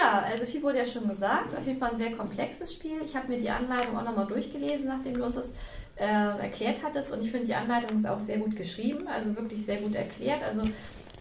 Ja, 0.00 0.20
also 0.20 0.46
viel 0.46 0.62
wurde 0.62 0.78
ja 0.78 0.84
schon 0.84 1.08
gesagt. 1.08 1.56
Auf 1.56 1.66
jeden 1.66 1.80
Fall 1.80 1.90
ein 1.90 1.96
sehr 1.96 2.12
komplexes 2.12 2.72
Spiel. 2.72 3.00
Ich 3.02 3.16
habe 3.16 3.26
mir 3.26 3.38
die 3.38 3.50
Anleitung 3.50 3.96
auch 3.96 4.04
nochmal 4.04 4.26
durchgelesen, 4.28 4.86
nachdem 4.86 5.14
du 5.14 5.24
uns 5.24 5.34
das 5.34 5.52
äh, 5.96 6.04
erklärt 6.04 6.84
hattest. 6.84 7.10
Und 7.10 7.20
ich 7.20 7.32
finde, 7.32 7.46
die 7.46 7.54
Anleitung 7.54 7.96
ist 7.96 8.06
auch 8.06 8.20
sehr 8.20 8.38
gut 8.38 8.54
geschrieben, 8.54 9.08
also 9.08 9.34
wirklich 9.34 9.64
sehr 9.64 9.78
gut 9.78 9.96
erklärt. 9.96 10.44
Also 10.44 10.62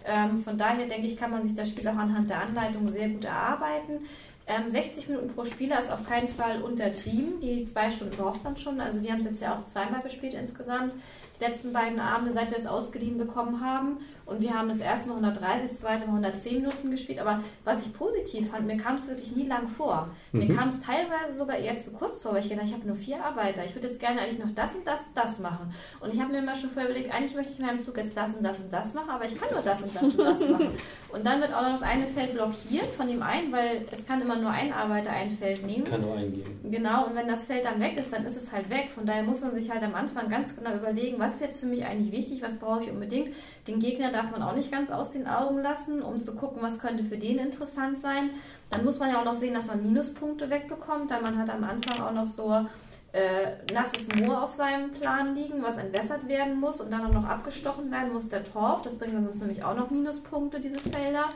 ähm, 0.05 0.43
von 0.43 0.60
daher 0.60 0.86
denke 0.86 1.07
ich, 1.07 1.17
kann 1.17 1.31
man 1.31 1.41
sich 1.41 1.55
das 1.55 1.69
Spiel 1.69 1.88
auch 1.88 1.96
anhand 1.96 2.29
der 2.29 2.41
Anleitung 2.41 2.88
sehr 2.88 3.10
gut 3.10 3.25
erarbeiten. 3.25 4.05
Ähm, 4.46 4.69
60 4.69 5.10
Minuten 5.10 5.29
pro 5.29 5.43
Spieler 5.43 5.79
ist 5.79 5.91
auf 5.91 6.07
keinen 6.07 6.29
Fall 6.29 6.62
untertrieben. 6.62 7.41
Die 7.41 7.65
zwei 7.65 7.89
Stunden 7.89 8.15
braucht 8.15 8.43
man 8.43 8.55
schon. 8.57 8.79
Also 8.79 9.01
wir 9.01 9.12
haben 9.12 9.19
es 9.19 9.25
jetzt 9.25 9.41
ja 9.41 9.57
auch 9.57 9.65
zweimal 9.65 10.01
gespielt 10.01 10.36
insgesamt. 10.36 10.93
Die 11.39 11.43
letzten 11.43 11.74
beiden 11.74 12.00
Abende, 12.00 12.31
seit 12.31 12.51
wir 12.51 12.57
es 12.57 12.67
ausgeliehen 12.67 13.17
bekommen 13.17 13.60
haben. 13.60 13.98
Und 14.27 14.41
wir 14.41 14.53
haben 14.53 14.67
das 14.67 14.79
erste 14.79 15.10
Mal 15.10 15.15
130, 15.15 15.69
das 15.69 15.79
zweite 15.79 16.05
Mal 16.05 16.17
110 16.17 16.62
Minuten 16.62 16.91
gespielt. 16.91 17.19
Aber 17.19 17.41
was 17.63 17.86
ich 17.86 17.93
positiv 17.93 18.51
fand, 18.51 18.67
mir 18.67 18.77
kam 18.77 18.96
es 18.96 19.07
wirklich 19.07 19.36
nie 19.36 19.46
lang 19.46 19.67
vor. 19.67 20.10
Mir 20.34 20.53
kam 20.53 20.67
es 20.67 20.81
teilweise 20.81 21.34
sogar 21.34 21.57
eher 21.57 21.77
zu 21.77 21.91
kurz 21.91 22.22
vor, 22.22 22.34
weil 22.34 22.39
ich 22.39 22.50
gedacht 22.50 22.67
ich 22.67 22.74
habe 22.74 22.86
nur 22.86 22.96
vier 22.96 23.24
Arbeiter. 23.24 23.63
Ich 23.63 23.74
würde 23.74 23.88
jetzt 23.88 24.00
gerne 24.00 24.22
eigentlich 24.22 24.43
noch 24.43 24.51
das 24.53 24.75
und 24.75 24.86
das 24.86 25.05
und 25.05 25.15
das 25.15 25.39
machen. 25.39 25.74
Und 26.01 26.13
ich 26.13 26.19
habe 26.19 26.31
mir 26.31 26.39
immer 26.39 26.55
schon 26.55 26.69
vorher 26.69 26.89
überlegt, 26.89 27.13
eigentlich 27.13 27.36
möchte 27.36 27.53
ich 27.53 27.60
in 27.60 27.65
meinem 27.65 27.79
Zug 27.79 27.98
jetzt 27.98 28.17
das 28.17 28.36
und 28.36 28.43
das 28.43 28.60
und 28.60 28.72
das 28.72 28.93
machen, 28.93 29.10
aber 29.10 29.25
ich 29.25 29.39
kann 29.39 29.50
nur 29.51 29.62
das 29.62 29.84
und 29.84 29.96
das 29.96 30.13
und 30.13 30.19
das 30.19 30.48
machen. 30.48 30.72
Und 31.10 31.25
dann 31.25 31.39
wird 31.39 31.53
auch 31.53 31.62
noch 31.62 31.72
das 31.72 31.84
eine 31.84 32.05
Feld 32.05 32.34
blockiert 32.34 32.91
von 32.98 33.07
dem 33.07 33.24
einen, 33.24 33.51
weil 33.53 33.86
es 33.91 34.05
kann 34.05 34.22
immer 34.22 34.36
nur 34.36 34.51
ein 34.51 34.74
Arbeiter 34.74 35.12
ein 35.12 35.31
Feld 35.31 35.65
nehmen. 35.65 35.86
Kann 35.86 36.01
nur 36.01 36.15
eingeben. 36.15 36.60
Genau, 36.69 37.05
und 37.05 37.15
wenn 37.15 37.27
das 37.27 37.46
Feld 37.46 37.63
dann 37.63 37.79
weg 37.79 37.98
ist, 37.98 38.12
dann 38.12 38.25
ist 38.25 38.36
es 38.36 38.51
halt 38.51 38.69
weg. 38.69 38.91
Von 38.91 39.05
daher 39.05 39.24
muss 39.24 39.41
man 39.41 39.53
sich 39.53 39.72
halt 39.72 39.84
am 39.84 39.96
Anfang 39.96 40.27
ganz 40.29 40.53
genau 40.53 40.75
überlegen, 40.75 41.17
was 41.17 41.36
ist 41.36 41.41
jetzt 41.41 41.60
für 41.62 41.65
mich 41.67 41.86
eigentlich 41.86 42.12
wichtig, 42.12 42.41
was 42.41 42.57
brauche 42.57 42.84
ich 42.84 42.91
unbedingt. 42.91 43.29
Den 43.67 43.79
Gegner 43.79 44.12
darf 44.17 44.31
man 44.31 44.41
auch 44.41 44.55
nicht 44.55 44.71
ganz 44.71 44.89
aus 44.89 45.12
den 45.12 45.27
Augen 45.27 45.62
lassen, 45.62 46.01
um 46.01 46.19
zu 46.19 46.36
gucken, 46.36 46.62
was 46.62 46.79
könnte 46.79 47.03
für 47.03 47.17
den 47.17 47.38
interessant 47.38 48.00
sein. 48.00 48.31
Dann 48.71 48.83
muss 48.83 48.97
man 49.00 49.09
ja 49.09 49.19
auch 49.19 49.25
noch 49.25 49.36
sehen, 49.36 49.53
dass 49.53 49.67
man 49.67 49.83
Minuspunkte 49.83 50.50
wegbekommt, 50.50 51.12
da 51.12 51.21
man 51.21 51.38
hat 51.38 51.50
am 51.50 51.63
Anfang 51.63 52.01
auch 52.01 52.12
noch 52.12 52.25
so 52.25 52.65
äh, 53.13 53.74
nasses 53.74 54.07
Moor 54.15 54.43
auf 54.43 54.51
seinem 54.51 54.91
Plan 54.91 55.36
liegen, 55.36 55.62
was 55.62 55.77
entwässert 55.77 56.27
werden 56.27 56.59
muss 56.59 56.81
und 56.81 56.91
dann 56.91 57.05
auch 57.05 57.13
noch 57.13 57.25
abgestochen 57.25 57.91
werden 57.91 58.12
muss, 58.12 58.27
der 58.27 58.43
Torf. 58.43 58.81
Das 58.81 58.97
bringt 58.97 59.15
uns 59.15 59.39
nämlich 59.39 59.63
auch 59.63 59.75
noch 59.75 59.91
Minuspunkte, 59.91 60.59
diese 60.59 60.79
Felder. 60.79 61.29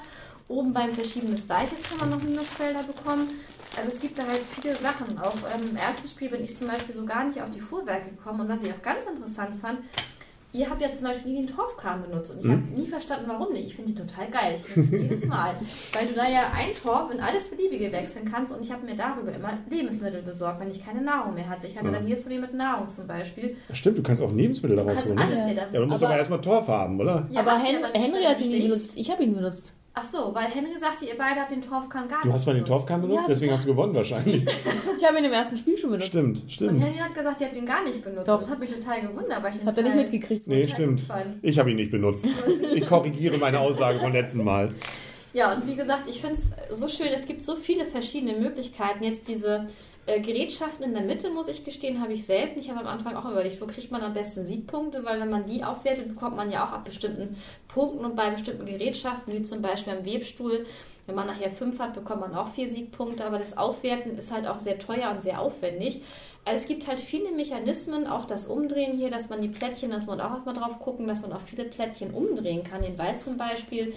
Oben 0.47 0.73
beim 0.73 0.91
Verschieben 0.93 1.31
des 1.31 1.47
Deiches 1.47 1.83
kann 1.83 1.99
man 1.99 2.09
noch 2.09 2.23
Minusfelder 2.23 2.83
bekommen. 2.83 3.27
Also 3.77 3.89
es 3.89 3.99
gibt 4.01 4.19
da 4.19 4.23
halt 4.23 4.41
viele 4.59 4.75
Sachen. 4.75 5.17
Auch 5.17 5.35
ähm, 5.55 5.69
im 5.69 5.75
ersten 5.77 6.07
Spiel 6.07 6.29
bin 6.29 6.43
ich 6.43 6.57
zum 6.57 6.67
Beispiel 6.67 6.93
so 6.93 7.05
gar 7.05 7.23
nicht 7.23 7.41
auf 7.41 7.51
die 7.51 7.61
Fuhrwerke 7.61 8.09
gekommen. 8.09 8.41
Und 8.41 8.49
was 8.49 8.63
ich 8.63 8.73
auch 8.73 8.81
ganz 8.81 9.05
interessant 9.05 9.55
fand, 9.61 9.79
ihr 10.53 10.69
habt 10.69 10.81
ja 10.81 10.89
zum 10.91 11.07
Beispiel 11.07 11.31
nie 11.31 11.45
den 11.45 11.55
Torfkram 11.55 12.01
benutzt. 12.03 12.31
Und 12.31 12.39
ich 12.39 12.47
habe 12.49 12.61
nie 12.75 12.87
verstanden, 12.87 13.25
warum 13.27 13.53
nicht. 13.53 13.67
Ich 13.67 13.75
finde 13.75 13.91
die 13.93 13.97
total 13.97 14.27
geil. 14.29 14.55
Ich 14.55 14.73
benutze 14.73 14.97
jedes 15.01 15.25
Mal. 15.25 15.55
Weil 15.93 16.07
du 16.07 16.13
da 16.13 16.29
ja 16.29 16.51
ein 16.53 16.73
Torf 16.81 17.11
in 17.11 17.19
alles 17.19 17.47
Beliebige 17.49 17.91
wechseln 17.91 18.29
kannst. 18.31 18.53
Und 18.53 18.61
ich 18.61 18.71
habe 18.71 18.85
mir 18.85 18.95
darüber 18.95 19.31
immer 19.33 19.57
Lebensmittel 19.69 20.21
besorgt, 20.21 20.59
wenn 20.59 20.69
ich 20.69 20.83
keine 20.83 21.01
Nahrung 21.01 21.33
mehr 21.35 21.47
hatte. 21.49 21.67
Ich 21.67 21.77
hatte 21.77 21.91
dann 21.91 22.03
nie 22.05 22.11
das 22.11 22.21
Problem 22.21 22.41
mit 22.41 22.53
Nahrung 22.53 22.89
zum 22.89 23.07
Beispiel. 23.07 23.55
Stimmt, 23.73 23.97
du 23.97 24.03
kannst 24.03 24.21
auch 24.21 24.33
Lebensmittel 24.33 24.75
Du 24.77 24.83
daraus 24.83 24.95
kannst 24.95 25.09
holen. 25.09 25.19
Ne? 25.19 25.25
alles 25.25 25.43
dir 25.45 25.55
Ja, 25.71 25.79
du 25.79 25.85
musst 25.85 26.03
aber, 26.03 26.07
Aber- 26.09 26.17
erstmal 26.17 26.41
Torf 26.41 26.67
haben, 26.67 26.99
oder? 26.99 27.23
Ja, 27.29 27.41
aber 27.41 27.57
Hen 27.57 27.83
Henry 27.93 28.23
hat 28.23 28.41
ihn 28.41 28.49
nie 28.51 28.61
benutzt. 28.63 28.97
Ich 28.97 29.09
habe 29.11 29.23
ihn 29.23 29.33
benutzt. 29.35 29.73
Ach 29.93 30.03
so, 30.03 30.33
weil 30.33 30.45
Henry 30.45 30.77
sagte, 30.77 31.03
ihr 31.05 31.17
beide 31.17 31.41
habt 31.41 31.51
den 31.51 31.61
Torfkran 31.61 32.07
gar 32.07 32.21
Du 32.21 32.27
nicht 32.27 32.35
hast 32.35 32.45
mal 32.45 32.55
den. 32.55 32.63
Torfkern 32.65 33.01
benutzt, 33.01 33.23
Ja, 33.27 33.33
deswegen 33.33 33.51
hast 33.51 33.65
du 33.65 33.67
gewonnen 33.71 33.93
wahrscheinlich. 33.93 34.45
Ich 34.97 35.05
habe 35.07 35.17
ihn 35.17 35.25
im 35.25 35.33
ersten 35.33 35.57
Spiel 35.57 35.77
schon 35.77 35.89
benutzt. 35.91 36.09
stimmt, 36.09 36.41
Und 36.43 36.51
stimmt. 36.51 36.81
Henry 36.83 36.97
hat 36.97 37.13
gesagt, 37.13 37.41
ihr 37.41 37.47
habt 37.47 37.57
ihn 37.57 37.65
gar 37.65 37.83
nicht 37.83 38.01
benutzt. 38.03 38.27
Doch. 38.27 38.39
Das 38.41 38.49
hat 38.51 38.59
mich 38.59 38.71
total 38.71 39.01
gewundert, 39.01 39.41
weil 39.43 39.49
ich 39.51 39.57
Das 39.57 39.65
hat 39.65 39.77
er 39.77 39.83
nicht 39.83 39.95
mitgekriegt. 39.95 40.47
Nee, 40.47 40.67
stimmt. 40.67 41.01
Ich 41.41 41.59
habe 41.59 41.71
ihn 41.71 41.75
nicht 41.77 41.91
benutzt. 41.91 42.25
Ich 42.73 42.87
korrigiere 42.87 43.37
meine 43.39 43.59
Aussage 43.59 43.99
vom 43.99 44.13
letzten 44.13 44.43
Mal. 44.45 44.73
Ja, 45.33 45.53
und 45.53 45.65
wie 45.67 45.75
gesagt, 45.75 46.07
ich 46.07 46.21
finde 46.21 46.37
es 46.69 46.77
so 46.77 46.87
schön, 46.87 47.07
es 47.13 47.25
gibt 47.25 47.41
so 47.41 47.55
viele 47.55 47.85
verschiedene 47.85 48.37
Möglichkeiten. 48.39 49.03
Jetzt 49.03 49.27
diese 49.27 49.67
äh, 50.05 50.19
Gerätschaften 50.19 50.83
in 50.83 50.93
der 50.93 51.03
Mitte, 51.03 51.29
muss 51.29 51.47
ich 51.47 51.63
gestehen, 51.63 52.01
habe 52.01 52.13
ich 52.13 52.25
selten. 52.25 52.59
Ich 52.59 52.69
habe 52.69 52.79
am 52.79 52.87
Anfang 52.87 53.15
auch 53.15 53.29
überlegt, 53.29 53.61
wo 53.61 53.67
kriegt 53.67 53.91
man 53.91 54.01
am 54.01 54.13
besten 54.13 54.45
Siegpunkte, 54.45 55.05
weil 55.05 55.19
wenn 55.19 55.29
man 55.29 55.45
die 55.45 55.63
aufwertet, 55.63 56.07
bekommt 56.07 56.35
man 56.35 56.51
ja 56.51 56.65
auch 56.65 56.71
ab 56.71 56.85
bestimmten 56.85 57.37
Punkten 57.67 58.03
und 58.05 58.15
bei 58.15 58.29
bestimmten 58.31 58.65
Gerätschaften, 58.65 59.33
wie 59.33 59.43
zum 59.43 59.61
Beispiel 59.61 59.93
am 59.93 60.05
Webstuhl, 60.05 60.65
wenn 61.05 61.15
man 61.15 61.27
nachher 61.27 61.51
fünf 61.51 61.79
hat, 61.79 61.93
bekommt 61.93 62.21
man 62.21 62.35
auch 62.35 62.47
vier 62.47 62.69
Siegpunkte, 62.69 63.25
aber 63.25 63.37
das 63.37 63.57
Aufwerten 63.57 64.17
ist 64.17 64.31
halt 64.31 64.47
auch 64.47 64.59
sehr 64.59 64.79
teuer 64.79 65.11
und 65.11 65.21
sehr 65.21 65.41
aufwendig. 65.41 66.01
Also 66.45 66.61
es 66.61 66.67
gibt 66.67 66.87
halt 66.87 66.99
viele 66.99 67.31
Mechanismen, 67.31 68.07
auch 68.07 68.25
das 68.25 68.47
Umdrehen 68.47 68.97
hier, 68.97 69.11
dass 69.11 69.29
man 69.29 69.41
die 69.41 69.47
Plättchen, 69.47 69.91
dass 69.91 70.07
man 70.07 70.19
auch 70.19 70.31
erstmal 70.31 70.55
drauf 70.55 70.79
gucken, 70.79 71.07
dass 71.07 71.21
man 71.21 71.33
auch 71.33 71.41
viele 71.41 71.65
Plättchen 71.65 72.13
umdrehen 72.13 72.63
kann, 72.63 72.81
den 72.81 72.97
Wald 72.97 73.21
zum 73.21 73.37
Beispiel. 73.37 73.93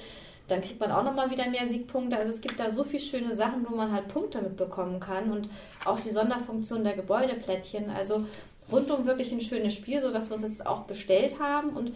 Dann 0.49 0.61
kriegt 0.61 0.81
man 0.81 0.91
auch 0.91 1.05
nochmal 1.05 1.31
wieder 1.31 1.49
mehr 1.49 1.67
Siegpunkte. 1.67 2.17
Also 2.17 2.31
es 2.31 2.41
gibt 2.41 2.61
da 2.61 2.71
so 2.71 2.85
viele 2.85 3.03
schöne 3.03 3.35
Sachen, 3.35 3.67
wo 3.69 3.75
man 3.75 3.93
halt 3.93 4.09
Punkte 4.09 4.43
mitbekommen 4.43 5.01
kann 5.01 5.33
und 5.33 5.49
auch 5.85 6.01
die 6.01 6.11
Sonderfunktion 6.11 6.85
der 6.85 6.95
Gebäudeplättchen. 6.95 7.91
Also 7.91 8.27
rundum 8.71 9.07
wirklich 9.07 9.33
ein 9.33 9.41
schönes 9.41 9.75
Spiel, 9.75 10.03
sodass 10.03 10.31
wir 10.31 10.37
es 10.37 10.43
jetzt 10.43 10.67
auch 10.67 10.83
bestellt 10.83 11.41
haben. 11.41 11.71
Und 11.71 11.93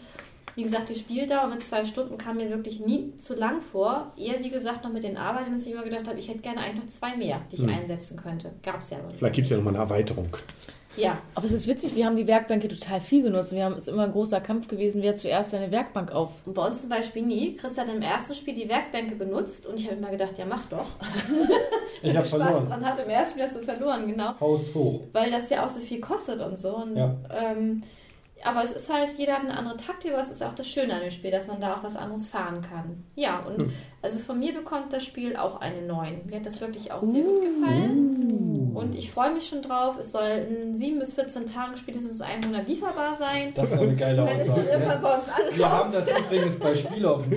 wie 0.58 0.64
gesagt, 0.64 0.88
die 0.88 0.96
Spieldauer 0.96 1.46
mit 1.46 1.62
zwei 1.62 1.84
Stunden 1.84 2.18
kam 2.18 2.36
mir 2.38 2.50
wirklich 2.50 2.80
nie 2.80 3.16
zu 3.16 3.34
lang 3.36 3.62
vor. 3.62 4.12
Eher, 4.16 4.42
wie 4.42 4.50
gesagt, 4.50 4.82
noch 4.82 4.92
mit 4.92 5.04
den 5.04 5.16
Arbeiten, 5.16 5.52
dass 5.52 5.64
ich 5.64 5.70
immer 5.72 5.84
gedacht 5.84 6.08
habe, 6.08 6.18
ich 6.18 6.28
hätte 6.28 6.40
gerne 6.40 6.60
eigentlich 6.60 6.82
noch 6.84 6.88
zwei 6.90 7.16
mehr, 7.16 7.40
die 7.52 7.56
ich 7.62 7.68
einsetzen 7.68 8.16
könnte. 8.16 8.50
Gab 8.64 8.80
es 8.80 8.90
ja 8.90 8.98
aber 8.98 9.06
nicht. 9.06 9.18
Vielleicht 9.18 9.34
gibt 9.36 9.44
es 9.44 9.50
ja 9.52 9.56
nochmal 9.58 9.74
eine 9.76 9.84
Erweiterung. 9.84 10.36
Ja, 10.96 11.16
Aber 11.36 11.46
es 11.46 11.52
ist 11.52 11.68
witzig, 11.68 11.94
wir 11.94 12.06
haben 12.06 12.16
die 12.16 12.26
Werkbänke 12.26 12.66
total 12.66 13.00
viel 13.00 13.22
genutzt. 13.22 13.52
Wir 13.52 13.64
haben, 13.66 13.74
es 13.74 13.82
ist 13.82 13.88
immer 13.88 14.02
ein 14.02 14.10
großer 14.10 14.40
Kampf 14.40 14.66
gewesen, 14.66 15.00
wer 15.00 15.14
zuerst 15.14 15.52
seine 15.52 15.70
Werkbank 15.70 16.10
auf. 16.10 16.40
und 16.44 16.54
bei 16.54 16.66
uns 16.66 16.80
zum 16.80 16.90
Beispiel 16.90 17.22
nie. 17.22 17.54
Chris 17.54 17.78
hat 17.78 17.88
im 17.88 18.02
ersten 18.02 18.34
Spiel 18.34 18.52
die 18.54 18.68
Werkbänke 18.68 19.14
benutzt 19.14 19.64
und 19.68 19.78
ich 19.78 19.86
habe 19.86 19.98
immer 19.98 20.10
gedacht, 20.10 20.36
ja, 20.38 20.44
mach 20.44 20.64
doch. 20.64 20.86
Ich 22.02 22.14
habe 22.16 22.26
Spaß 22.26 22.30
verloren. 22.40 22.66
dran 22.68 22.84
hat. 22.84 22.98
Im 22.98 23.08
ersten 23.10 23.34
Spiel 23.38 23.44
hast 23.44 23.54
du 23.56 23.60
verloren, 23.60 24.08
genau. 24.08 24.40
Haus 24.40 24.74
hoch. 24.74 25.02
weil 25.12 25.30
das 25.30 25.48
ja 25.50 25.64
auch 25.64 25.70
so 25.70 25.78
viel 25.78 26.00
kostet 26.00 26.40
und 26.40 26.58
so. 26.58 26.74
Und, 26.78 26.96
Ja. 26.96 27.14
ähm, 27.30 27.84
aber 28.44 28.62
es 28.62 28.72
ist 28.72 28.92
halt, 28.92 29.10
jeder 29.18 29.34
hat 29.34 29.40
eine 29.42 29.56
andere 29.56 29.76
Taktik, 29.76 30.12
aber 30.12 30.20
es 30.22 30.30
ist 30.30 30.42
auch 30.42 30.54
das 30.54 30.68
Schöne 30.68 30.94
an 30.94 31.00
dem 31.00 31.10
Spiel, 31.10 31.30
dass 31.30 31.46
man 31.46 31.60
da 31.60 31.74
auch 31.76 31.82
was 31.82 31.96
anderes 31.96 32.26
fahren 32.26 32.60
kann. 32.62 33.04
Ja, 33.14 33.40
und 33.40 33.62
Hm. 33.62 33.72
also 34.02 34.18
von 34.20 34.38
mir 34.38 34.52
bekommt 34.54 34.92
das 34.92 35.04
Spiel 35.04 35.36
auch 35.36 35.60
eine 35.60 35.82
9. 35.82 36.22
Mir 36.26 36.36
hat 36.36 36.46
das 36.46 36.60
wirklich 36.60 36.92
auch 36.92 37.02
sehr 37.04 37.22
gut 37.22 37.40
gefallen. 37.42 38.72
Und 38.74 38.94
ich 38.94 39.10
freue 39.10 39.32
mich 39.34 39.48
schon 39.48 39.60
drauf. 39.62 39.96
Es 39.98 40.12
soll 40.12 40.28
in 40.48 40.76
7 40.76 40.98
bis 41.00 41.14
14 41.14 41.46
Tagen 41.46 41.76
spätestens 41.76 42.20
einem 42.20 42.42
Monat 42.50 42.68
lieferbar 42.68 43.16
sein. 43.16 43.52
Das 43.56 43.72
ist 43.72 43.78
eine 43.80 43.96
geile 43.96 44.24
Wenn 44.24 44.38
es 44.38 44.46
dann 44.46 44.54
Aussage. 44.54 44.70
irgendwann 44.70 44.96
Ne? 44.96 45.02
bei 45.02 45.14
uns 45.16 45.28
ankommt. 45.28 45.58
Wir 45.58 45.70
haben 45.72 45.92
das 45.92 46.08
übrigens 46.08 46.58
bei 46.60 46.74
Spielhoff. 46.74 47.22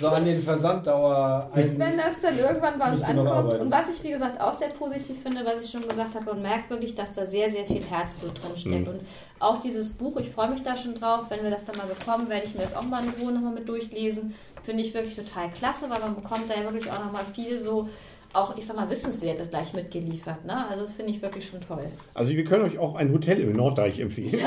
so 0.00 0.08
an 0.08 0.24
den 0.24 0.42
Versanddauer 0.42 1.50
ein. 1.52 1.78
Wenn 1.78 1.96
das 1.96 2.18
dann 2.20 2.38
irgendwann 2.38 2.78
bei 2.78 2.90
uns 2.90 3.02
ankommt. 3.02 3.60
Und 3.60 3.70
was 3.70 3.88
ich, 3.90 4.02
wie 4.02 4.10
gesagt, 4.10 4.40
auch 4.40 4.52
sehr 4.52 4.68
positiv 4.68 5.22
finde, 5.22 5.44
was 5.44 5.64
ich 5.64 5.70
schon 5.70 5.86
gesagt 5.86 6.14
habe, 6.14 6.24
man 6.26 6.42
merkt 6.42 6.70
wirklich, 6.70 6.94
dass 6.94 7.12
da 7.12 7.26
sehr, 7.26 7.50
sehr 7.50 7.64
viel 7.64 7.84
Herzblut 7.84 8.42
drin 8.42 8.56
steckt. 8.56 8.86
Mhm. 8.86 8.94
Und 8.94 9.00
auch 9.38 9.60
dieses 9.60 9.92
Buch, 9.92 10.16
ich 10.16 10.30
freue 10.30 10.50
mich 10.50 10.62
da 10.62 10.76
schon 10.76 10.94
drauf. 10.94 11.26
Wenn 11.28 11.42
wir 11.42 11.50
das 11.50 11.64
dann 11.64 11.76
mal 11.76 11.86
bekommen, 11.86 12.28
werde 12.28 12.46
ich 12.46 12.54
mir 12.54 12.62
das 12.62 12.74
auch 12.74 12.82
mal 12.82 13.04
in 13.04 13.10
Ruhe 13.22 13.32
nochmal 13.32 13.52
mit 13.52 13.68
durchlesen. 13.68 14.34
Finde 14.62 14.82
ich 14.82 14.92
wirklich 14.94 15.16
total 15.16 15.50
klasse, 15.50 15.88
weil 15.88 16.00
man 16.00 16.14
bekommt 16.14 16.48
da 16.48 16.54
ja 16.54 16.64
wirklich 16.64 16.90
auch 16.90 17.04
nochmal 17.04 17.24
viel 17.34 17.58
so, 17.58 17.88
auch, 18.32 18.56
ich 18.56 18.66
sag 18.66 18.76
mal, 18.76 18.88
Wissenswertes 18.88 19.50
gleich 19.50 19.72
mitgeliefert. 19.74 20.44
Ne? 20.44 20.66
Also 20.68 20.82
das 20.82 20.92
finde 20.92 21.10
ich 21.10 21.20
wirklich 21.22 21.46
schon 21.46 21.60
toll. 21.60 21.86
Also 22.14 22.30
wir 22.30 22.44
können 22.44 22.64
euch 22.64 22.78
auch 22.78 22.94
ein 22.94 23.12
Hotel 23.12 23.40
im 23.40 23.54
Norddeich 23.54 23.98
empfehlen, 23.98 24.38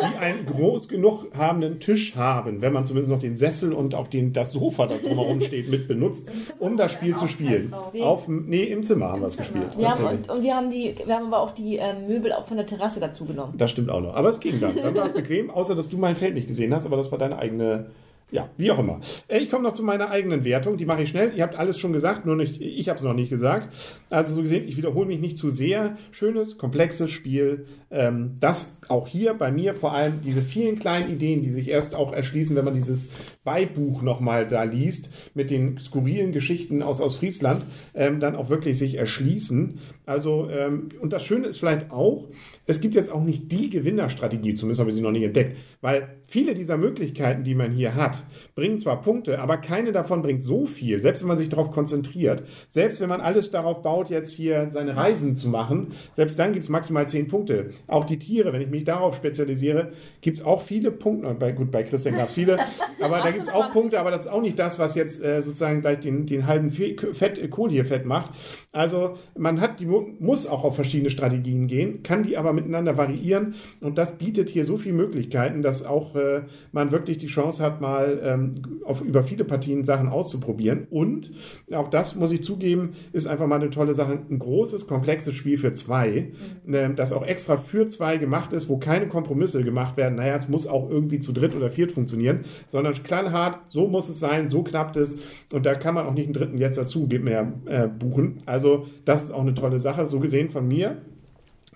die 0.00 0.18
einen 0.18 0.46
groß 0.46 0.88
genug 0.88 1.26
habenden 1.36 1.80
Tisch 1.80 2.14
haben, 2.14 2.60
wenn 2.60 2.72
man 2.72 2.84
zumindest 2.84 3.10
noch 3.10 3.18
den 3.18 3.34
Sessel 3.34 3.72
und 3.72 3.94
auch 3.94 4.08
den, 4.08 4.32
das 4.32 4.52
Sofa, 4.52 4.86
das 4.86 5.02
drumherum 5.02 5.40
steht, 5.40 5.68
mit 5.68 5.88
benutzt, 5.88 6.28
um 6.58 6.76
das 6.76 6.92
Spiel 6.92 7.16
zu 7.16 7.26
spielen. 7.26 7.72
Auf, 8.00 8.28
nee, 8.28 8.64
im 8.64 8.82
Zimmer 8.82 9.08
haben 9.08 9.22
wir 9.22 9.28
es 9.28 9.36
gespielt. 9.36 9.76
Wir 9.76 9.90
haben, 9.90 10.04
und, 10.04 10.28
und 10.28 10.42
wir 10.42 10.54
haben 10.54 10.70
die, 10.70 10.94
wir 11.04 11.14
haben 11.14 11.26
aber 11.26 11.40
auch 11.40 11.50
die 11.50 11.76
ähm, 11.76 12.06
Möbel 12.06 12.32
auch 12.32 12.44
von 12.44 12.56
der 12.56 12.66
Terrasse 12.66 13.00
dazu 13.00 13.24
genommen. 13.24 13.54
Das 13.56 13.70
stimmt 13.70 13.90
auch 13.90 14.00
noch. 14.00 14.14
Aber 14.14 14.28
es 14.28 14.40
ging 14.40 14.60
dann. 14.60 14.76
Dann 14.76 14.94
war 14.94 15.06
es 15.06 15.12
bequem, 15.12 15.50
außer 15.50 15.74
dass 15.74 15.88
du 15.88 15.96
mein 15.96 16.16
Feld 16.16 16.34
nicht 16.34 16.48
gesehen 16.48 16.74
hast, 16.74 16.86
aber 16.86 16.96
das 16.96 17.10
war 17.10 17.18
deine 17.18 17.38
eigene 17.38 17.90
Ja, 18.32 18.48
wie 18.56 18.70
auch 18.70 18.78
immer. 18.78 18.98
Äh, 19.28 19.40
Ich 19.40 19.50
komme 19.50 19.62
noch 19.62 19.74
zu 19.74 19.82
meiner 19.82 20.10
eigenen 20.10 20.42
Wertung. 20.42 20.78
Die 20.78 20.86
mache 20.86 21.02
ich 21.02 21.10
schnell. 21.10 21.32
Ihr 21.36 21.42
habt 21.42 21.58
alles 21.58 21.78
schon 21.78 21.92
gesagt, 21.92 22.24
nur 22.24 22.34
nicht, 22.34 22.62
ich 22.62 22.88
habe 22.88 22.96
es 22.96 23.04
noch 23.04 23.12
nicht 23.12 23.28
gesagt. 23.28 23.74
Also 24.08 24.34
so 24.34 24.40
gesehen, 24.40 24.66
ich 24.66 24.78
wiederhole 24.78 25.06
mich 25.06 25.20
nicht 25.20 25.36
zu 25.36 25.50
sehr. 25.50 25.98
Schönes, 26.12 26.56
komplexes 26.56 27.10
Spiel. 27.10 27.66
Ähm, 27.90 28.36
das 28.40 28.80
auch 28.88 29.06
hier 29.06 29.34
bei 29.34 29.52
mir 29.52 29.74
vor 29.74 29.92
allem 29.92 30.22
diese 30.24 30.40
vielen 30.40 30.78
kleinen 30.78 31.10
Ideen, 31.12 31.42
die 31.42 31.50
sich 31.50 31.68
erst 31.68 31.94
auch 31.94 32.14
erschließen, 32.14 32.56
wenn 32.56 32.64
man 32.64 32.72
dieses 32.72 33.10
Beibuch 33.44 34.00
nochmal 34.00 34.48
da 34.48 34.62
liest, 34.62 35.10
mit 35.34 35.50
den 35.50 35.78
skurrilen 35.78 36.32
Geschichten 36.32 36.82
aus, 36.82 37.02
aus 37.02 37.18
Friesland, 37.18 37.62
ähm, 37.94 38.18
dann 38.18 38.34
auch 38.34 38.48
wirklich 38.48 38.78
sich 38.78 38.94
erschließen. 38.94 39.78
Also, 40.06 40.48
ähm, 40.48 40.88
und 41.02 41.12
das 41.12 41.22
Schöne 41.22 41.48
ist 41.48 41.58
vielleicht 41.58 41.90
auch, 41.90 42.28
es 42.66 42.80
gibt 42.80 42.94
jetzt 42.94 43.12
auch 43.12 43.22
nicht 43.22 43.50
die 43.50 43.70
Gewinnerstrategie, 43.70 44.54
zumindest 44.54 44.80
habe 44.80 44.90
ich 44.90 44.96
sie 44.96 45.02
noch 45.02 45.10
nicht 45.10 45.24
entdeckt, 45.24 45.56
weil 45.80 46.08
viele 46.28 46.54
dieser 46.54 46.76
Möglichkeiten, 46.76 47.44
die 47.44 47.54
man 47.54 47.72
hier 47.72 47.94
hat, 47.94 48.24
bringen 48.54 48.78
zwar 48.78 49.02
Punkte, 49.02 49.40
aber 49.40 49.56
keine 49.56 49.92
davon 49.92 50.22
bringt 50.22 50.42
so 50.42 50.66
viel, 50.66 51.00
selbst 51.00 51.22
wenn 51.22 51.28
man 51.28 51.36
sich 51.36 51.48
darauf 51.48 51.70
konzentriert, 51.72 52.44
selbst 52.68 53.00
wenn 53.00 53.08
man 53.08 53.20
alles 53.20 53.50
darauf 53.50 53.82
baut, 53.82 54.10
jetzt 54.10 54.32
hier 54.32 54.68
seine 54.70 54.96
Reisen 54.96 55.36
zu 55.36 55.48
machen, 55.48 55.88
selbst 56.12 56.38
dann 56.38 56.52
gibt 56.52 56.62
es 56.64 56.68
maximal 56.70 57.06
10 57.06 57.28
Punkte. 57.28 57.70
Auch 57.86 58.04
die 58.04 58.18
Tiere, 58.18 58.52
wenn 58.52 58.62
ich 58.62 58.70
mich 58.70 58.84
darauf 58.84 59.16
spezialisiere, 59.16 59.92
gibt 60.20 60.38
es 60.38 60.44
auch 60.44 60.62
viele 60.62 60.90
Punkte, 60.90 61.34
bei, 61.34 61.52
gut, 61.52 61.70
bei 61.70 61.82
Christian 61.82 62.14
gab 62.16 62.28
es 62.28 62.34
viele, 62.34 62.58
aber 63.00 63.18
da 63.18 63.30
gibt 63.30 63.48
es 63.48 63.52
auch 63.52 63.64
28. 63.64 63.72
Punkte, 63.72 64.00
aber 64.00 64.10
das 64.10 64.22
ist 64.26 64.30
auch 64.32 64.42
nicht 64.42 64.58
das, 64.58 64.78
was 64.78 64.94
jetzt 64.94 65.22
äh, 65.24 65.42
sozusagen 65.42 65.80
gleich 65.80 66.00
den, 66.00 66.26
den 66.26 66.46
halben 66.46 66.70
Fe- 66.70 66.96
Fett, 67.12 67.50
Kohl 67.50 67.70
hier 67.70 67.84
fett 67.84 68.06
macht. 68.06 68.32
Also 68.70 69.14
man 69.36 69.60
hat 69.60 69.80
die 69.80 69.86
mu- 69.86 70.08
muss 70.20 70.46
auch 70.46 70.64
auf 70.64 70.74
verschiedene 70.76 71.10
Strategien 71.10 71.66
gehen, 71.66 72.02
kann 72.02 72.22
die 72.22 72.36
aber 72.36 72.51
miteinander 72.52 72.96
variieren 72.96 73.54
und 73.80 73.98
das 73.98 74.18
bietet 74.18 74.50
hier 74.50 74.64
so 74.64 74.76
viele 74.76 74.94
Möglichkeiten, 74.94 75.62
dass 75.62 75.84
auch 75.84 76.14
äh, 76.16 76.42
man 76.72 76.92
wirklich 76.92 77.18
die 77.18 77.26
Chance 77.26 77.62
hat, 77.62 77.80
mal 77.80 78.20
ähm, 78.22 78.52
auf, 78.84 79.02
über 79.02 79.22
viele 79.24 79.44
Partien 79.44 79.84
Sachen 79.84 80.08
auszuprobieren. 80.08 80.86
Und 80.90 81.32
auch 81.74 81.88
das 81.88 82.16
muss 82.16 82.30
ich 82.30 82.44
zugeben, 82.44 82.94
ist 83.12 83.26
einfach 83.26 83.46
mal 83.46 83.56
eine 83.56 83.70
tolle 83.70 83.94
Sache. 83.94 84.18
Ein 84.30 84.38
großes, 84.38 84.86
komplexes 84.86 85.34
Spiel 85.34 85.58
für 85.58 85.72
zwei, 85.72 86.30
ähm, 86.66 86.96
das 86.96 87.12
auch 87.12 87.26
extra 87.26 87.56
für 87.56 87.86
zwei 87.88 88.16
gemacht 88.16 88.52
ist, 88.52 88.68
wo 88.68 88.78
keine 88.78 89.08
Kompromisse 89.08 89.64
gemacht 89.64 89.96
werden. 89.96 90.16
Naja, 90.16 90.36
es 90.36 90.48
muss 90.48 90.66
auch 90.66 90.90
irgendwie 90.90 91.18
zu 91.18 91.32
dritt 91.32 91.54
oder 91.54 91.70
viert 91.70 91.92
funktionieren, 91.92 92.40
sondern 92.68 92.94
knallhart, 92.94 93.58
so 93.68 93.88
muss 93.88 94.08
es 94.08 94.20
sein, 94.20 94.48
so 94.48 94.62
klappt 94.62 94.96
es. 94.96 95.18
Und 95.52 95.66
da 95.66 95.74
kann 95.74 95.94
man 95.94 96.06
auch 96.06 96.14
nicht 96.14 96.26
einen 96.26 96.34
dritten 96.34 96.58
jetzt 96.58 96.78
dazu 96.78 97.08
mehr 97.12 97.52
äh, 97.66 97.88
buchen. 97.88 98.38
Also 98.46 98.86
das 99.04 99.24
ist 99.24 99.32
auch 99.32 99.42
eine 99.42 99.54
tolle 99.54 99.78
Sache, 99.78 100.06
so 100.06 100.20
gesehen 100.20 100.48
von 100.50 100.66
mir. 100.66 101.02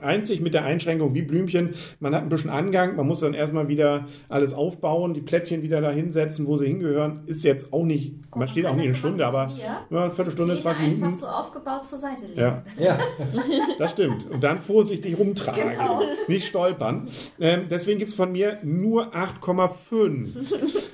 Einzig 0.01 0.41
mit 0.41 0.55
der 0.55 0.65
Einschränkung 0.65 1.15
wie 1.15 1.23
Blümchen, 1.23 1.75
man 2.01 2.15
hat 2.15 2.23
ein 2.23 2.29
bisschen 2.29 2.51
Angang, 2.51 2.97
man 2.97 3.07
muss 3.07 3.21
dann 3.21 3.35
erstmal 3.35 3.69
wieder 3.69 4.07
alles 4.29 4.53
aufbauen, 4.55 5.15
die 5.15 5.21
Plättchen 5.23 5.63
wieder 5.63 5.81
da 5.81 5.91
hinsetzen, 5.91 6.47
wo 6.47 6.57
sie 6.57 6.67
hingehören. 6.67 7.23
Ist 7.27 7.45
jetzt 7.45 7.73
auch 7.73 7.85
nicht, 7.85 8.15
man 8.35 8.47
steht 8.49 8.67
auch 8.67 8.75
nicht 8.77 8.87
eine 8.87 8.95
Stunde, 8.95 9.27
aber 9.27 9.51
ja, 9.59 9.87
eine 9.91 10.11
Viertelstunde, 10.11 10.55
Die 10.55 10.61
20 10.61 10.85
einfach 10.85 10.99
Minuten. 11.01 11.19
so 11.19 11.27
aufgebaut 11.27 11.85
zur 11.87 11.99
Seite 11.99 12.27
legen. 12.27 12.39
Ja, 12.41 12.63
Ja, 12.79 12.99
das 13.79 13.93
stimmt. 13.93 14.31
Und 14.31 14.43
dann 14.45 14.61
vorsichtig 14.61 15.19
rumtragen, 15.19 15.71
Genau. 15.71 16.03
nicht 16.29 16.47
stolpern. 16.47 17.09
Ähm, 17.41 17.63
deswegen 17.71 17.99
gibt 17.99 18.11
es 18.11 18.17
von 18.17 18.33
mir 18.33 18.59
nur 18.63 19.15
8,5. 19.15 20.29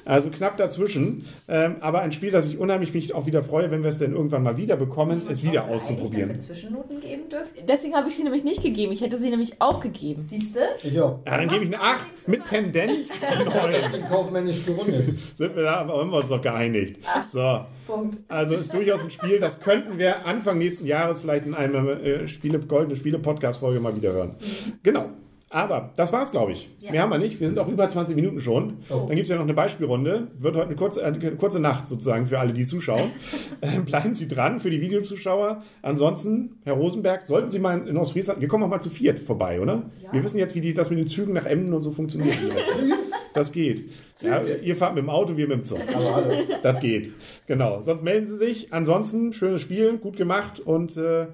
Also 0.05 0.31
knapp 0.31 0.57
dazwischen. 0.57 1.25
Ähm, 1.49 1.77
aber 1.81 2.01
ein 2.03 2.13
Spiel, 2.13 2.31
das 2.31 2.47
ich 2.49 2.59
unheimlich 2.59 2.95
mich 2.95 3.15
auch 3.15 3.27
wieder 3.27 3.43
freue, 3.43 3.71
wenn 3.71 3.83
wir 3.83 3.89
es 3.91 3.99
denn 3.99 4.13
irgendwann 4.13 4.43
mal 4.43 4.57
wieder 4.57 4.77
bekommen, 4.77 5.23
es 5.29 5.43
wieder 5.45 5.67
auszuprobieren. 5.67 6.29
Dass 6.33 6.49
wir 6.49 6.55
Zwischennoten 6.55 7.01
geben 7.01 7.29
dürfen. 7.29 7.55
Deswegen 7.69 7.95
habe 7.95 8.09
ich 8.09 8.17
sie 8.17 8.23
nämlich 8.25 8.45
nicht 8.45 8.63
gegeben. 8.63 8.92
Ich 8.93 9.01
hätte 9.01 9.19
sie 9.19 9.31
nämlich 9.31 9.61
auch 9.61 9.81
gegeben. 9.81 10.21
Siehst 10.21 10.55
du? 10.55 10.61
ich 10.83 11.01
auch. 11.01 11.21
Ja, 11.27 11.39
dann 11.39 11.49
gebe 11.49 11.65
ich 11.65 11.75
eine 11.75 11.81
8 11.81 12.29
mit 12.29 12.45
Tendenz 12.45 13.21
zu 13.27 13.35
9. 13.45 13.75
Ich 13.87 13.93
bin 13.93 14.05
kaufmännisch 14.05 14.65
gerundet. 14.67 15.19
Sind 15.35 15.57
wir 15.57 15.63
da, 15.63 15.77
aber 15.77 15.99
haben 15.99 16.11
wir 16.11 16.19
uns 16.19 16.29
doch 16.29 16.43
geeinigt. 16.43 16.99
So. 17.31 17.65
Punkt. 17.87 18.19
Also 18.29 18.55
ist 18.55 18.73
durchaus 18.73 19.03
ein 19.03 19.11
Spiel, 19.11 19.41
das 19.41 19.61
könnten 19.61 19.99
wir 19.99 20.27
Anfang 20.27 20.59
nächsten 20.59 20.87
Jahres 20.87 21.21
vielleicht 21.21 21.47
in 21.47 21.55
einer 21.55 22.01
äh, 22.01 22.29
Spiele, 22.29 22.61
goldene 22.61 22.97
Spiele-Podcast-Folge 22.97 23.81
mal 23.81 23.97
wieder 23.97 24.13
hören. 24.13 24.37
Genau. 24.83 25.07
Aber 25.53 25.91
das 25.97 26.15
war's, 26.15 26.31
glaube 26.31 26.53
ich. 26.53 26.71
Ja. 26.81 26.93
Mehr 26.93 27.03
haben 27.03 27.11
wir 27.11 27.19
nicht. 27.19 27.39
Wir 27.39 27.47
sind 27.47 27.59
auch 27.59 27.69
über 27.69 27.87
20 27.87 28.17
Minuten 28.17 28.41
schon. 28.41 28.79
Oh. 28.89 29.05
Dann 29.07 29.11
gibt 29.11 29.25
es 29.25 29.29
ja 29.29 29.37
noch 29.37 29.43
eine 29.43 29.53
Beispielrunde. 29.53 30.29
Wird 30.39 30.57
heute 30.57 30.67
eine 30.67 30.77
kurze, 30.77 31.05
eine 31.05 31.37
kurze 31.37 31.61
Nacht 31.61 31.89
sozusagen 31.89 32.27
für 32.27 32.39
alle, 32.39 32.55
die 32.55 32.65
zuschauen. 32.65 33.11
äh, 33.61 33.81
bleiben 33.81 34.15
Sie 34.15 34.29
dran 34.29 34.61
für 34.61 34.71
die 34.71 34.81
Videozuschauer. 34.81 35.63
Ansonsten, 35.83 36.57
Herr 36.65 36.73
Rosenberg, 36.73 37.25
sollten 37.25 37.51
Sie 37.51 37.59
mal 37.59 37.87
in 37.87 37.99
Ostfriesland, 37.99 38.41
wir 38.41 38.49
kommen 38.49 38.65
auch 38.65 38.69
mal 38.69 38.81
zu 38.81 38.89
viert 38.89 39.21
vorbei, 39.21 39.61
oder? 39.61 39.91
Ja. 40.03 40.13
Wir 40.15 40.25
wissen 40.25 40.39
jetzt, 40.39 40.55
wie 40.55 40.63
die, 40.63 40.73
das 40.73 40.89
mit 40.89 40.99
den 40.99 41.09
Zügen 41.09 41.35
nach 41.35 41.45
Emden 41.45 41.75
und 41.75 41.83
so 41.83 41.93
funktioniert. 41.93 42.39
das 43.35 43.53
geht. 43.53 43.91
Ja, 44.23 44.41
ihr 44.63 44.77
fahrt 44.77 44.95
mit 44.95 45.05
dem 45.05 45.11
Auto, 45.11 45.37
wir 45.37 45.49
mit 45.49 45.59
dem 45.59 45.65
Zug. 45.65 45.81
Aber 45.95 46.15
hallo. 46.15 46.35
Das 46.63 46.81
geht. 46.81 47.13
Genau. 47.47 47.83
Sonst 47.83 48.03
melden 48.03 48.27
Sie 48.27 48.37
sich. 48.37 48.73
Ansonsten, 48.73 49.35
schönes 49.35 49.61
Spiel, 49.61 49.99
gut 49.99 50.17
gemacht 50.17 50.61
und 50.61 50.97
äh, 50.97 51.27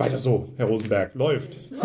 weiter 0.00 0.18
so, 0.18 0.48
Herr 0.56 0.66
Rosenberg. 0.66 1.14
Läuft. 1.14 1.52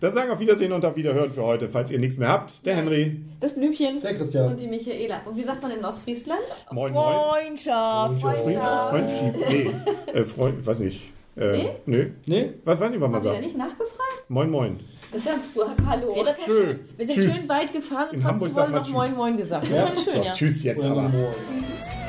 Dann 0.00 0.14
sagen 0.14 0.28
wir 0.28 0.32
auf 0.32 0.40
Wiedersehen 0.40 0.72
und 0.72 0.82
auf 0.84 0.96
Wiederhören 0.96 1.30
für 1.32 1.42
heute, 1.44 1.68
falls 1.68 1.90
ihr 1.90 1.98
nichts 1.98 2.16
mehr 2.16 2.28
habt. 2.28 2.64
Der 2.64 2.74
Henry. 2.74 3.20
Das 3.38 3.54
Blümchen. 3.54 4.00
Der 4.00 4.14
Christian. 4.14 4.46
Und 4.46 4.58
die 4.58 4.66
Michaela. 4.66 5.20
Und 5.26 5.36
wie 5.36 5.42
sagt 5.42 5.60
man 5.62 5.70
in 5.72 5.84
Ostfriesland? 5.84 6.40
Moin, 6.72 6.92
moin. 6.92 7.04
Freundschaft. 7.14 8.20
Freund, 8.22 8.38
Freundschieb. 8.38 9.34
Nee. 9.48 9.70
Äh, 10.14 10.24
Freund, 10.24 10.66
weiß 10.66 10.80
nicht. 10.80 11.02
Äh, 11.36 11.52
Nee? 11.52 11.68
Nö. 11.86 12.06
Nee? 12.26 12.50
Was 12.64 12.80
weiß 12.80 12.92
ich, 12.92 13.00
was 13.00 13.10
man 13.10 13.16
Haben 13.16 13.24
wir 13.24 13.30
da 13.30 13.34
sagt. 13.36 13.44
nicht 13.44 13.56
nachgefragt? 13.56 14.24
Moin, 14.28 14.50
moin. 14.50 14.80
Das 15.12 15.20
ist 15.22 15.26
ja 15.28 15.34
ein 15.34 15.40
Früher. 15.40 15.74
Hallo. 15.86 16.14
Ja, 16.16 16.22
das 16.24 16.38
war 16.38 16.44
Schön. 16.46 16.80
Wir 16.96 17.06
sind 17.06 17.14
Tschüss. 17.16 17.34
schön 17.36 17.48
weit 17.48 17.72
gefahren 17.72 18.08
und 18.10 18.16
In 18.16 18.24
Hamburg 18.24 18.50
trotzdem 18.50 18.72
sagt 18.72 18.72
wollen 18.72 18.72
man 18.72 18.82
noch 18.82 18.90
Moin 18.90 19.08
Tschüss. 19.10 19.16
Moin 19.18 19.36
gesagt. 19.36 19.66
Das 19.70 19.80
fand 19.82 19.98
ich 19.98 20.04
schön, 20.04 20.14
So, 20.14 20.22
ja. 20.22 20.32
tschüss 20.32 20.62
jetzt 20.64 20.84
aber. 20.84 21.02
Moin. 21.02 21.12
Tschüss. 21.32 21.99